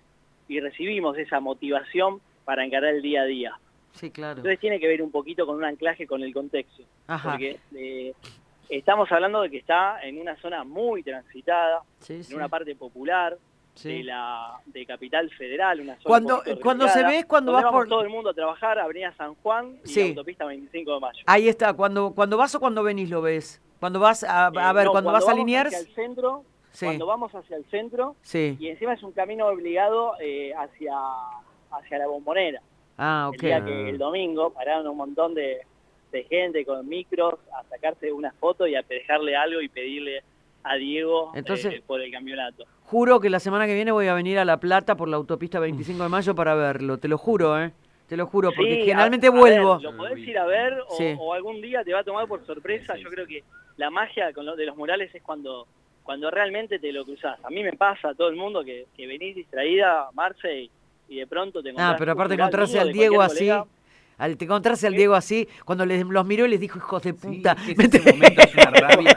y 0.50 0.58
recibimos 0.60 1.16
esa 1.16 1.38
motivación 1.38 2.20
para 2.44 2.64
encarar 2.64 2.92
el 2.94 3.02
día 3.02 3.22
a 3.22 3.24
día. 3.24 3.52
Sí, 3.92 4.10
claro. 4.10 4.38
Entonces 4.38 4.58
tiene 4.58 4.80
que 4.80 4.88
ver 4.88 5.00
un 5.00 5.10
poquito 5.12 5.46
con 5.46 5.56
un 5.56 5.64
anclaje 5.64 6.06
con 6.06 6.22
el 6.22 6.32
contexto, 6.34 6.82
Ajá. 7.06 7.30
porque 7.30 7.60
eh, 7.74 8.12
estamos 8.68 9.10
hablando 9.12 9.42
de 9.42 9.50
que 9.50 9.58
está 9.58 10.00
en 10.02 10.20
una 10.20 10.36
zona 10.40 10.64
muy 10.64 11.02
transitada, 11.04 11.82
Sí, 12.00 12.22
sí. 12.24 12.32
en 12.32 12.38
una 12.38 12.48
parte 12.48 12.74
popular, 12.74 13.38
sí. 13.74 13.98
de 13.98 14.04
la 14.04 14.58
de 14.66 14.86
Capital 14.86 15.30
Federal, 15.30 15.80
una 15.80 15.94
zona 15.94 16.04
Cuando- 16.04 16.42
cuando 16.60 16.88
se 16.88 17.04
ve, 17.04 17.24
cuando 17.28 17.52
vas 17.52 17.64
por- 17.66 17.88
todo 17.88 18.02
el 18.02 18.08
mundo 18.10 18.30
a 18.30 18.34
trabajar, 18.34 18.78
Avenida 18.80 19.12
San 19.16 19.34
Juan 19.36 19.76
y 19.84 19.88
Sí. 19.88 20.08
Autopista 20.08 20.44
25 20.46 20.94
de 20.94 21.00
Mayo. 21.00 21.22
Ahí 21.26 21.48
está, 21.48 21.72
cuando, 21.74 22.12
cuando 22.12 22.36
vas 22.36 22.52
o 22.56 22.60
cuando 22.60 22.82
venís 22.82 23.08
lo 23.08 23.22
ves. 23.22 23.62
Cuando 23.78 23.98
vas 24.00 24.24
a, 24.24 24.48
a 24.48 24.70
Eh, 24.70 24.74
ver, 24.74 24.84
no, 24.86 24.90
cuando 24.92 25.12
vas 25.12 25.26
a 25.28 25.32
Liniers, 25.34 25.72
el 25.72 25.86
centro, 25.94 26.44
sí, 26.72 26.86
cuando 26.86 27.06
vamos 27.06 27.32
hacia 27.34 27.56
el 27.56 27.64
centro 27.66 28.16
sí. 28.22 28.56
y 28.58 28.68
encima 28.68 28.94
es 28.94 29.02
un 29.02 29.12
camino 29.12 29.46
obligado 29.46 30.14
eh, 30.20 30.52
hacia 30.54 30.94
hacia 31.72 31.98
la 31.98 32.06
bombonera. 32.08 32.60
Ah, 32.98 33.30
El 33.32 33.40
día 33.40 33.64
que 33.64 33.88
el 33.90 33.96
domingo 33.98 34.50
pararon 34.52 34.86
un 34.88 34.96
montón 34.96 35.34
de, 35.34 35.60
de 36.12 36.24
gente 36.24 36.64
con 36.64 36.86
micros 36.88 37.34
a 37.56 37.62
sacarse 37.68 38.12
una 38.12 38.32
foto 38.32 38.66
y 38.66 38.74
a 38.74 38.82
dejarle 38.82 39.36
algo 39.36 39.60
y 39.60 39.68
pedirle 39.68 40.22
a 40.64 40.74
Diego 40.74 41.32
Entonces- 41.34 41.74
eh, 41.74 41.82
por 41.86 42.00
el 42.00 42.10
campeonato. 42.10 42.64
Juro 42.84 43.20
que 43.20 43.30
la 43.30 43.38
semana 43.38 43.66
que 43.66 43.74
viene 43.74 43.92
voy 43.92 44.08
a 44.08 44.14
venir 44.14 44.38
a 44.40 44.44
La 44.44 44.58
Plata 44.58 44.96
por 44.96 45.08
la 45.08 45.16
autopista 45.16 45.60
25 45.60 46.02
de 46.02 46.08
mayo 46.08 46.34
para 46.34 46.54
verlo. 46.56 46.98
Te 46.98 47.06
lo 47.06 47.16
juro, 47.18 47.58
¿eh? 47.62 47.70
Te 48.08 48.16
lo 48.16 48.26
juro, 48.26 48.50
porque 48.54 48.74
Sí, 48.74 48.80
generalmente 48.82 49.28
a- 49.28 49.30
a 49.30 49.32
vuelvo. 49.32 49.74
ver, 49.76 49.82
lo 49.84 49.96
podés 49.96 50.18
ir 50.18 50.36
a 50.36 50.44
ver 50.44 50.72
o, 50.88 50.96
Sí. 50.96 51.14
o 51.18 51.32
algún 51.32 51.62
día 51.62 51.84
te 51.84 51.92
va 51.92 52.00
a 52.00 52.04
tomar 52.04 52.26
por 52.26 52.44
sorpresa. 52.44 52.96
Yo 52.96 53.08
creo 53.08 53.24
que 53.28 53.44
la 53.76 53.88
magia 53.90 54.32
con 54.32 54.44
lo 54.44 54.56
de 54.56 54.66
los 54.66 54.76
murales 54.76 55.14
es 55.14 55.22
cuando 55.22 55.68
cuando 56.02 56.30
realmente 56.30 56.78
te 56.78 56.92
lo 56.92 57.04
cruzás. 57.04 57.38
A 57.44 57.50
mí 57.50 57.62
me 57.62 57.72
pasa, 57.74 58.08
a 58.10 58.14
todo 58.14 58.28
el 58.28 58.36
mundo, 58.36 58.64
que, 58.64 58.86
que 58.96 59.06
venís 59.06 59.36
distraída, 59.36 60.08
Marce, 60.14 60.62
y, 60.62 60.70
y 61.08 61.16
de 61.16 61.26
pronto 61.26 61.62
te 61.62 61.68
Ah, 61.68 61.72
encontrás 61.72 61.98
pero 61.98 62.12
un 62.12 62.18
aparte 62.18 62.34
encontrarse 62.34 62.80
al 62.80 62.92
Diego 62.92 63.20
así, 63.22 63.36
colega. 63.38 63.64
al 64.18 64.36
te 64.36 64.44
encontrarse 64.44 64.86
al 64.86 64.92
Sí. 64.92 64.96
Diego 64.98 65.14
así, 65.14 65.48
cuando 65.64 65.86
les, 65.86 66.04
los 66.04 66.26
miró 66.26 66.46
y 66.46 66.50
les 66.50 66.60
dijo, 66.60 66.78
hijos 66.78 67.02
de 67.02 67.12
Sí, 67.12 67.18
puta. 67.18 67.54
que 67.54 67.72
ese 67.78 67.88
te- 68.00 68.12
momento 68.12 68.42
es 68.42 68.54
una 68.54 68.70
rabia 68.70 69.14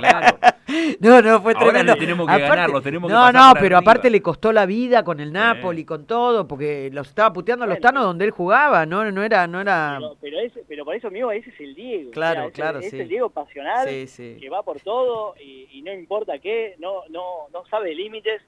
claro. 0.00 0.38
No, 1.00 1.22
no, 1.22 1.40
fue 1.42 1.52
Ahora 1.54 1.66
tremendo. 1.70 1.94
le 1.94 2.00
tenemos 2.00 2.26
que 2.26 2.38
ganar, 2.38 2.70
lo 2.70 2.80
tenemos 2.82 3.08
que 3.08 3.14
no, 3.14 3.20
pasar 3.20 3.34
no, 3.34 3.52
pero 3.54 3.76
arriba. 3.76 3.78
aparte 3.78 4.10
le 4.10 4.20
costó 4.22 4.52
la 4.52 4.66
vida 4.66 5.04
con 5.04 5.20
el 5.20 5.32
Napoli, 5.32 5.84
con 5.84 6.06
todo, 6.06 6.46
porque 6.48 6.90
los 6.92 7.08
estaba 7.08 7.32
puteando 7.32 7.64
a 7.64 7.68
los 7.68 7.76
Bueno. 7.76 7.88
tanos 7.88 8.04
donde 8.04 8.24
él 8.24 8.30
jugaba, 8.32 8.84
no, 8.86 9.10
no 9.12 9.22
era, 9.22 9.46
no 9.46 9.60
era. 9.60 9.96
Pero, 10.00 10.16
pero, 10.20 10.38
ese- 10.40 10.64
pero 10.66 10.84
por 10.84 10.94
eso 10.96 11.10
mismo 11.10 11.30
ese 11.30 11.50
es 11.50 11.60
el 11.60 11.74
Diego. 11.74 12.10
Claro, 12.10 12.42
ese- 12.44 12.52
claro, 12.52 12.78
Es 12.80 12.90
sí. 12.90 12.98
el 13.00 13.08
Diego 13.08 13.30
pasional, 13.30 13.88
Sí, 13.88 14.06
sí. 14.06 14.36
que 14.40 14.48
va 14.50 14.62
por 14.62 14.80
todo 14.80 15.34
y, 15.40 15.68
y 15.72 15.82
no 15.82 15.92
importa 15.92 16.38
qué, 16.38 16.74
no, 16.78 17.02
no, 17.10 17.48
no 17.52 17.64
sabe 17.66 17.94
límites. 17.94 18.42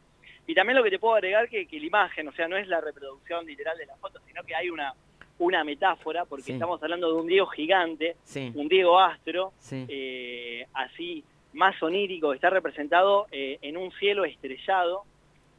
Y 0.46 0.54
también 0.54 0.76
lo 0.78 0.82
que 0.82 0.90
te 0.90 0.98
puedo 0.98 1.14
agregar 1.14 1.48
que, 1.48 1.66
que 1.66 1.78
la 1.78 1.86
imagen, 1.86 2.26
o 2.26 2.32
sea, 2.32 2.48
no 2.48 2.56
es 2.56 2.66
la 2.68 2.80
reproducción 2.80 3.44
literal 3.46 3.76
de 3.76 3.86
la 3.86 3.94
foto, 3.96 4.18
sino 4.26 4.42
que 4.44 4.54
hay 4.54 4.70
una, 4.70 4.94
una 5.38 5.62
metáfora, 5.62 6.24
porque 6.24 6.42
Sí. 6.44 6.52
estamos 6.52 6.82
hablando 6.82 7.08
de 7.14 7.20
un 7.20 7.26
Diego 7.26 7.46
gigante, 7.46 8.16
Sí, 8.24 8.50
un 8.54 8.66
Diego 8.66 8.98
astro, 8.98 9.52
sí. 9.58 9.84
eh, 9.88 10.66
así 10.72 11.22
más 11.58 11.82
onírico, 11.82 12.32
está 12.32 12.50
representado 12.50 13.26
eh, 13.32 13.58
en 13.62 13.76
un 13.76 13.90
cielo 13.92 14.24
estrellado, 14.24 15.02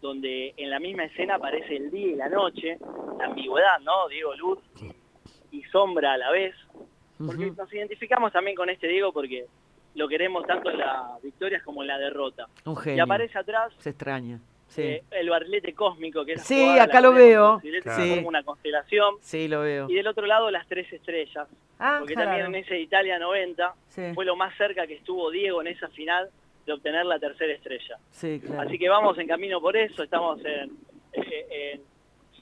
donde 0.01 0.53
en 0.56 0.70
la 0.70 0.79
misma 0.79 1.03
escena 1.03 1.36
aparece 1.36 1.75
el 1.75 1.91
día 1.91 2.08
y 2.08 2.15
la 2.15 2.29
noche, 2.29 2.77
la 3.18 3.25
ambigüedad, 3.25 3.79
¿no? 3.82 4.08
Diego 4.08 4.34
luz 4.36 4.60
y 5.51 5.62
sombra 5.63 6.13
a 6.13 6.18
la 6.18 6.32
vez, 6.32 6.56
porque 7.18 7.51
nos 7.51 7.72
identificamos 7.74 8.32
también 8.32 8.56
con 8.56 8.70
este 8.70 8.88
Diego 8.88 9.12
porque 9.12 9.46
lo 9.96 10.08
queremos 10.08 10.48
tanto 10.48 10.70
en 10.70 10.77
las 10.77 11.22
victorias 11.22 11.62
como 11.63 11.82
en 11.82 11.89
la 11.89 11.98
derrota. 11.98 12.48
Un 12.65 12.74
Y 12.74 12.77
genio. 12.77 13.03
aparece 13.03 13.38
atrás 13.38 13.74
Se 13.79 13.89
extraña. 13.89 14.39
Sí. 14.70 14.82
eh, 14.84 15.04
el 15.12 15.30
barrilete 15.30 15.74
cósmico, 15.74 16.24
que 16.24 16.34
es 16.34 16.44
Sí, 16.44 16.62
jugada, 16.62 16.84
acá 16.84 17.02
lo 17.02 17.12
veo. 17.12 17.60
Sí. 17.62 18.16
como 18.16 18.28
una 18.30 18.44
constelación. 18.44 19.16
sí, 19.22 19.48
lo 19.48 19.62
veo. 19.62 19.90
Y 19.90 19.96
del 19.96 20.08
otro 20.08 20.26
lado 20.26 20.50
las 20.52 20.66
tres 20.68 20.92
estrellas, 20.94 21.48
Ah, 21.80 21.98
porque 22.00 22.14
claro. 22.14 22.30
también 22.32 22.48
en 22.56 22.64
ese 22.64 22.80
Italia 22.80 23.18
90 23.20 23.74
Sí, 23.88 24.02
fue 24.14 24.26
lo 24.26 24.36
más 24.36 24.56
cerca 24.58 24.86
que 24.88 24.94
estuvo 24.96 25.30
Diego 25.32 25.62
en 25.62 25.68
esa 25.68 25.88
final 25.90 26.30
de 26.66 26.74
obtener 26.74 27.06
la 27.06 27.20
tercera 27.20 27.52
estrella. 27.54 27.98
sí, 28.12 28.40
claro. 28.46 28.62
Así 28.62 28.78
que 28.78 28.88
vamos 28.90 29.18
en 29.18 29.28
camino 29.28 29.60
por 29.60 29.76
eso, 29.76 30.04
estamos 30.04 30.40
en, 30.46 30.72
eh, 31.14 31.74
en- 31.74 31.82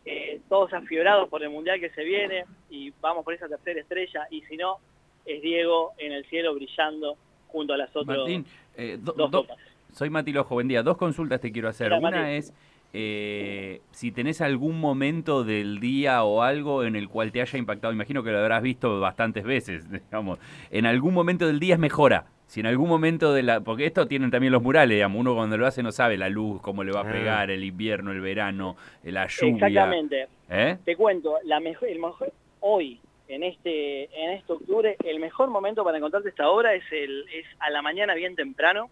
eh, 0.06 0.40
todos 0.48 0.72
afiorados 0.74 1.28
por 1.30 1.44
el 1.44 1.50
Mundial 1.50 1.80
que 1.80 1.90
se 1.90 2.04
viene 2.04 2.46
y 2.70 2.92
vamos 3.02 3.24
por 3.26 3.34
esa 3.34 3.48
tercera 3.48 3.80
estrella 3.82 4.28
y 4.32 4.42
si 4.44 4.56
no, 4.58 4.78
es 5.26 5.42
Diego 5.42 5.92
en 5.98 6.14
el 6.14 6.26
cielo 6.26 6.54
brillando 6.56 7.18
junto 7.48 7.74
a 7.74 7.78
las 7.78 7.94
otras 7.96 8.18
Martín, 8.20 8.46
eh, 8.78 8.98
do- 9.00 9.12
dos 9.14 9.32
do- 9.32 9.42
copas. 9.42 9.58
Soy 9.98 10.10
Mati 10.12 10.32
Lojo, 10.32 10.54
buen 10.56 10.68
día. 10.68 10.84
Dos 10.84 10.96
consultas 10.98 11.42
te 11.42 11.52
quiero 11.52 11.70
hacer. 11.70 11.88
Hola, 11.88 11.98
Una 12.00 12.12
Mati. 12.22 12.32
es 12.34 12.54
eh, 12.94 13.82
si 13.92 14.12
tenés 14.12 14.42
algún 14.42 14.80
momento 14.80 15.44
del 15.44 15.80
día 15.80 16.24
o 16.24 16.42
algo 16.42 16.84
en 16.84 16.96
el 16.96 17.10
cual 17.10 17.32
te 17.32 17.42
haya 17.42 17.58
impactado, 17.60 17.92
imagino 17.94 18.24
que 18.24 18.32
lo 18.32 18.40
habrás 18.40 18.62
visto 18.62 19.00
bastantes 19.00 19.44
veces, 19.44 19.90
digamos, 20.12 20.40
en 20.72 20.86
algún 20.86 21.14
momento 21.14 21.48
del 21.48 21.60
día 21.60 21.74
es 21.76 21.80
mejora. 21.80 22.26
Si 22.46 22.62
en 22.62 22.66
algún 22.68 22.88
momento 22.88 23.34
de 23.34 23.44
la... 23.44 23.60
Porque 23.60 23.86
esto 23.86 24.08
tienen 24.08 24.32
también 24.32 24.54
los 24.54 24.64
murales, 24.64 24.96
digamos, 24.96 25.20
uno 25.20 25.36
cuando 25.36 25.58
lo 25.58 25.68
hace 25.68 25.84
no 25.84 25.92
sabe 25.92 26.16
la 26.18 26.30
luz, 26.30 26.62
cómo 26.62 26.84
le 26.86 26.94
va 26.94 27.02
a 27.02 27.10
Ah. 27.10 27.12
pegar, 27.12 27.52
el 27.52 27.64
invierno, 27.66 28.14
el 28.14 28.22
verano, 28.22 28.78
la 29.04 29.28
lluvia. 29.28 29.68
Exactamente. 29.68 30.28
¿Eh? 30.50 30.78
Te 30.86 30.96
cuento, 30.96 31.36
la 31.44 31.60
mejor, 31.60 31.90
el 31.90 32.00
mejor, 32.00 32.32
hoy, 32.62 33.02
en 33.28 33.44
este, 33.44 34.04
en 34.18 34.32
este 34.32 34.54
octubre, 34.54 34.96
el 35.04 35.20
mejor 35.20 35.50
momento 35.50 35.84
para 35.84 35.98
encontrarte 35.98 36.30
esta 36.30 36.48
obra 36.50 36.74
es, 36.74 36.84
el, 36.92 37.26
es 37.34 37.46
a 37.60 37.70
la 37.70 37.82
mañana 37.82 38.14
bien 38.16 38.34
temprano, 38.38 38.90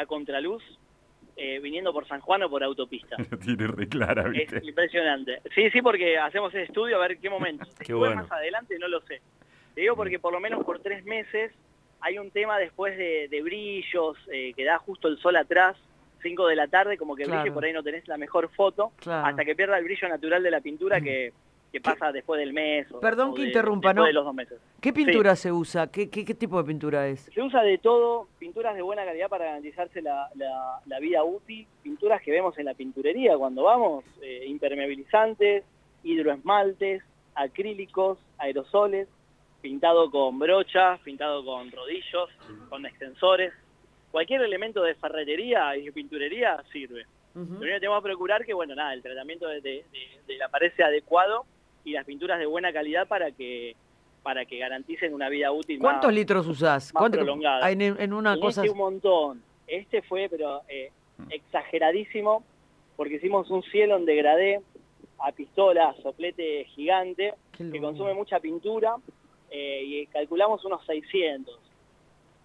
a 0.00 0.06
contraluz, 0.06 0.62
eh, 1.36 1.58
viniendo 1.60 1.92
por 1.92 2.06
San 2.08 2.20
Juan 2.20 2.42
o 2.42 2.50
por 2.50 2.62
autopista. 2.64 3.16
Tiene 3.44 3.66
re 3.66 3.88
clara, 3.88 4.30
Es 4.34 4.52
impresionante. 4.66 5.40
Sí, 5.54 5.70
sí, 5.70 5.82
porque 5.82 6.18
hacemos 6.18 6.52
el 6.54 6.62
estudio 6.62 6.96
a 6.96 7.00
ver 7.06 7.18
qué 7.18 7.30
momento. 7.30 7.64
Qué 7.78 7.92
Después, 7.92 7.98
bueno. 7.98 8.22
más 8.22 8.32
adelante 8.32 8.78
no 8.78 8.88
lo 8.88 9.00
sé. 9.02 9.20
Te 9.74 9.82
digo 9.82 9.94
porque 9.96 10.18
por 10.18 10.32
lo 10.32 10.40
menos 10.40 10.64
por 10.64 10.80
tres 10.80 11.04
meses 11.04 11.52
hay 12.00 12.18
un 12.18 12.30
tema 12.30 12.58
después 12.58 12.96
de, 12.96 13.28
de 13.28 13.42
brillos, 13.42 14.16
eh, 14.32 14.52
que 14.56 14.64
da 14.64 14.78
justo 14.78 15.06
el 15.08 15.18
sol 15.18 15.36
atrás, 15.36 15.76
5 16.22 16.46
de 16.48 16.56
la 16.56 16.66
tarde, 16.66 16.96
como 16.98 17.14
que 17.14 17.24
Claro. 17.24 17.42
brille, 17.42 17.54
por 17.54 17.64
ahí 17.64 17.72
no 17.72 17.82
tenés 17.82 18.06
la 18.08 18.16
mejor 18.16 18.50
foto, 18.54 18.92
Claro. 18.96 19.26
hasta 19.26 19.44
que 19.44 19.54
pierda 19.54 19.78
el 19.78 19.84
brillo 19.84 20.08
natural 20.08 20.42
de 20.42 20.50
la 20.50 20.60
pintura 20.60 21.00
que, 21.00 21.32
que 21.72 21.80
pasa 21.80 22.10
después 22.12 22.38
del 22.40 22.52
mes. 22.52 22.90
o- 22.92 22.98
Perdón 23.00 23.30
o 23.30 23.34
que 23.34 23.42
de- 23.42 23.48
interrumpa, 23.48 23.92
¿no? 23.94 24.04
de 24.04 24.12
los 24.12 24.24
dos 24.24 24.34
meses. 24.34 24.58
¿Qué 24.80 24.92
pintura 24.92 25.36
se 25.36 25.52
usa? 25.52 25.90
¿Qué, 25.90 26.10
qué, 26.10 26.24
qué 26.24 26.34
tipo 26.34 26.58
de 26.60 26.64
pintura 26.66 27.06
es? 27.06 27.20
Se 27.32 27.40
usa 27.42 27.62
de 27.62 27.78
todo, 27.78 28.26
pinturas 28.38 28.74
de 28.74 28.82
buena 28.82 29.04
calidad 29.04 29.28
para 29.28 29.44
garantizarse 29.46 30.02
la, 30.02 30.28
la- 30.34 30.80
la 30.86 30.98
vida 30.98 31.22
útil, 31.22 31.66
pinturas 31.82 32.20
que 32.22 32.30
vemos 32.32 32.58
en 32.58 32.64
la 32.64 32.74
pinturería 32.74 33.36
cuando 33.38 33.62
vamos, 33.64 34.04
eh, 34.22 34.44
impermeabilizantes, 34.48 35.64
hidroesmaltes, 36.02 37.02
acrílicos, 37.34 38.18
aerosoles, 38.38 39.08
pintado 39.62 40.10
con 40.10 40.38
brochas, 40.38 41.00
pintado 41.00 41.44
con 41.44 41.70
rodillos, 41.70 42.30
con 42.68 42.84
extensores. 42.86 43.52
Cualquier 44.10 44.42
elemento 44.42 44.82
de 44.82 44.94
ferretería 44.96 45.76
y 45.76 45.90
pinturería 45.90 46.62
sirve. 46.72 47.06
Lo 47.34 47.42
único 47.42 47.64
que 47.64 47.78
tenemos 47.80 48.02
que 48.02 48.08
procurar 48.08 48.44
que, 48.44 48.52
bueno, 48.54 48.74
nada, 48.74 48.92
el 48.92 49.02
tratamiento 49.02 49.46
de, 49.46 49.60
de- 49.60 49.84
de- 49.92 50.20
de 50.26 50.36
la 50.36 50.48
pared 50.48 50.72
sea 50.76 50.86
adecuado 50.86 51.44
y 51.84 51.92
las 51.92 52.04
pinturas 52.04 52.38
de 52.38 52.46
buena 52.46 52.72
calidad 52.72 53.06
para 53.08 53.30
que 53.32 53.74
para 54.22 54.44
que 54.44 54.58
garanticen 54.58 55.14
una 55.14 55.30
vida 55.30 55.50
útil 55.50 55.78
más- 55.78 55.92
¿Cuántos 55.92 56.12
litros 56.12 56.46
usás? 56.46 56.92
más 56.92 57.00
¿Cuánto- 57.00 57.16
prolongada. 57.18 57.70
en, 57.70 57.80
en 57.80 58.12
una 58.12 58.38
cosa... 58.38 58.60
este 58.60 58.70
un 58.70 58.76
montón. 58.78 59.42
Este 59.66 60.02
fue, 60.02 60.28
pero 60.28 60.60
eh, 60.68 60.90
exageradísimo, 61.30 62.44
porque 62.96 63.14
hicimos 63.14 63.48
un 63.50 63.62
cielo 63.64 63.96
en 63.96 64.04
degradé 64.04 64.60
a 65.20 65.32
pistola, 65.32 65.94
soplete 66.02 66.64
gigante, 66.74 67.34
que 67.56 67.80
consume 67.80 68.14
mucha 68.14 68.40
pintura, 68.40 68.96
eh, 69.50 69.82
y 69.84 70.06
calculamos 70.08 70.64
unos 70.64 70.84
600. 70.86 71.58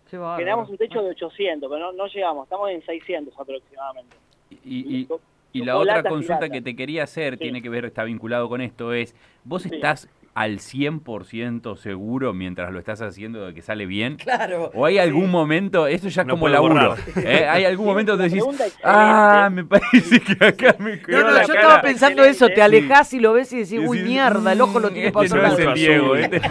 Qué. 0.10 0.18
Generamos 0.18 0.70
un 0.70 0.78
techo 0.78 1.02
de 1.02 1.10
800, 1.12 1.70
pero 1.70 1.88
no, 1.88 1.92
no 1.94 2.08
llegamos, 2.08 2.46
estamos 2.46 2.70
en 2.70 2.86
600 2.86 3.34
aproximadamente. 3.40 4.16
Y, 4.64 5.08
y 5.56 5.64
la 5.66 5.78
otra 5.78 6.04
consulta 6.04 6.50
que 6.50 6.62
te 6.62 6.76
quería 6.76 7.04
hacer, 7.04 7.34
Sí. 7.36 7.40
tiene 7.40 7.62
que 7.62 7.70
ver, 7.70 7.86
está 7.86 8.04
vinculado 8.04 8.50
con 8.50 8.62
esto, 8.62 8.94
es, 8.94 9.16
¿vos 9.44 9.64
Sí. 9.64 9.70
estás 9.74 10.10
al 10.34 10.60
100% 10.60 11.78
seguro 11.78 12.34
mientras 12.34 12.70
lo 12.74 12.80
estás 12.80 13.02
haciendo 13.02 13.46
de 13.48 13.54
que 13.54 13.62
sale 13.62 13.86
bien? 13.86 14.18
Claro. 14.18 14.70
¿O 14.74 14.86
hay 14.86 14.98
algún 14.98 15.32
momento, 15.32 15.88
eso 15.88 16.10
ya 16.10 16.24
es 16.24 16.28
No 16.28 16.34
como 16.34 16.50
laburo. 16.50 16.96
¿eh? 17.16 17.46
¿Hay 17.50 17.64
algún 17.66 17.86
Sí, 17.86 17.90
momento 17.90 18.18
donde 18.18 18.28
decís, 18.36 18.44
ah, 18.84 19.50
me 19.50 19.64
parece 19.66 20.20
que 20.20 20.46
acá 20.46 20.76
me 20.78 21.00
quedó 21.02 21.22
No, 21.22 21.28
no, 21.28 21.32
la 21.36 21.42
yo 21.44 21.48
cara"? 21.54 21.62
estaba 21.62 21.82
pensando 21.82 22.24
eso, 22.26 22.50
te 22.50 22.62
alejás 22.62 23.14
y 23.14 23.20
lo 23.22 23.32
ves 23.32 23.54
y 23.54 23.60
decís, 23.60 23.80
uy, 23.88 24.00
mierda, 24.04 24.52
el 24.52 24.60
ojo 24.60 24.82
lo 24.82 24.90
tiene 24.92 25.10
"Mm, 25.10 25.14
para 25.14 25.26
este 25.26 25.38
otro 25.38 25.48
no 25.48 25.54
es 25.54 25.60
el 25.60 25.74
Diego, 25.74 26.16
este 26.18 26.42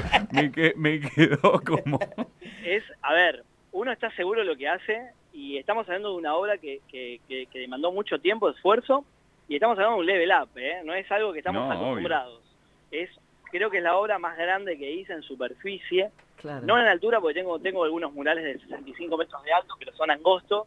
me 0.77 1.01
quedó 1.01 1.61
como... 1.61 1.99
es, 2.65 2.83
a 3.03 3.13
ver, 3.13 3.45
uno 3.73 3.93
está 3.93 4.11
seguro 4.17 4.41
de 4.41 4.47
lo 4.47 4.57
que 4.57 4.67
hace 4.69 4.99
y 5.35 5.59
estamos 5.59 5.87
hablando 5.89 6.11
de 6.13 6.17
una 6.17 6.35
obra 6.37 6.57
que, 6.59 6.81
que, 6.89 7.21
que- 7.29 7.47
que 7.47 7.59
demandó 7.59 7.93
mucho 7.93 8.19
tiempo, 8.21 8.49
esfuerzo 8.49 9.05
y 9.49 9.57
estamos 9.57 9.77
hablando 9.77 9.97
de 9.97 10.01
un 10.01 10.07
level 10.07 10.31
up, 10.43 10.49
¿eh? 10.57 10.81
no 10.85 10.95
es 10.95 11.11
algo 11.13 11.33
que 11.33 11.41
estamos 11.41 11.61
No, 11.63 11.67
obvio. 11.75 11.83
acostumbrados. 11.83 12.43
Es, 12.91 13.11
creo 13.51 13.69
que 13.71 13.79
es 13.79 13.83
la 13.83 13.97
obra 13.99 14.19
más 14.19 14.39
grande 14.39 14.79
que 14.79 14.91
hice 14.91 15.13
en 15.13 15.23
superficie, 15.23 16.11
Claro. 16.37 16.65
no 16.67 16.79
en 16.79 16.87
altura 16.87 17.21
porque 17.21 17.35
tengo, 17.41 17.59
tengo 17.59 17.85
algunos 17.85 18.13
murales 18.13 18.45
de 18.45 18.59
65 18.61 19.17
metros 19.17 19.43
de 19.45 19.53
alto, 19.53 19.75
pero 19.79 19.93
son 19.97 20.11
angostos. 20.11 20.67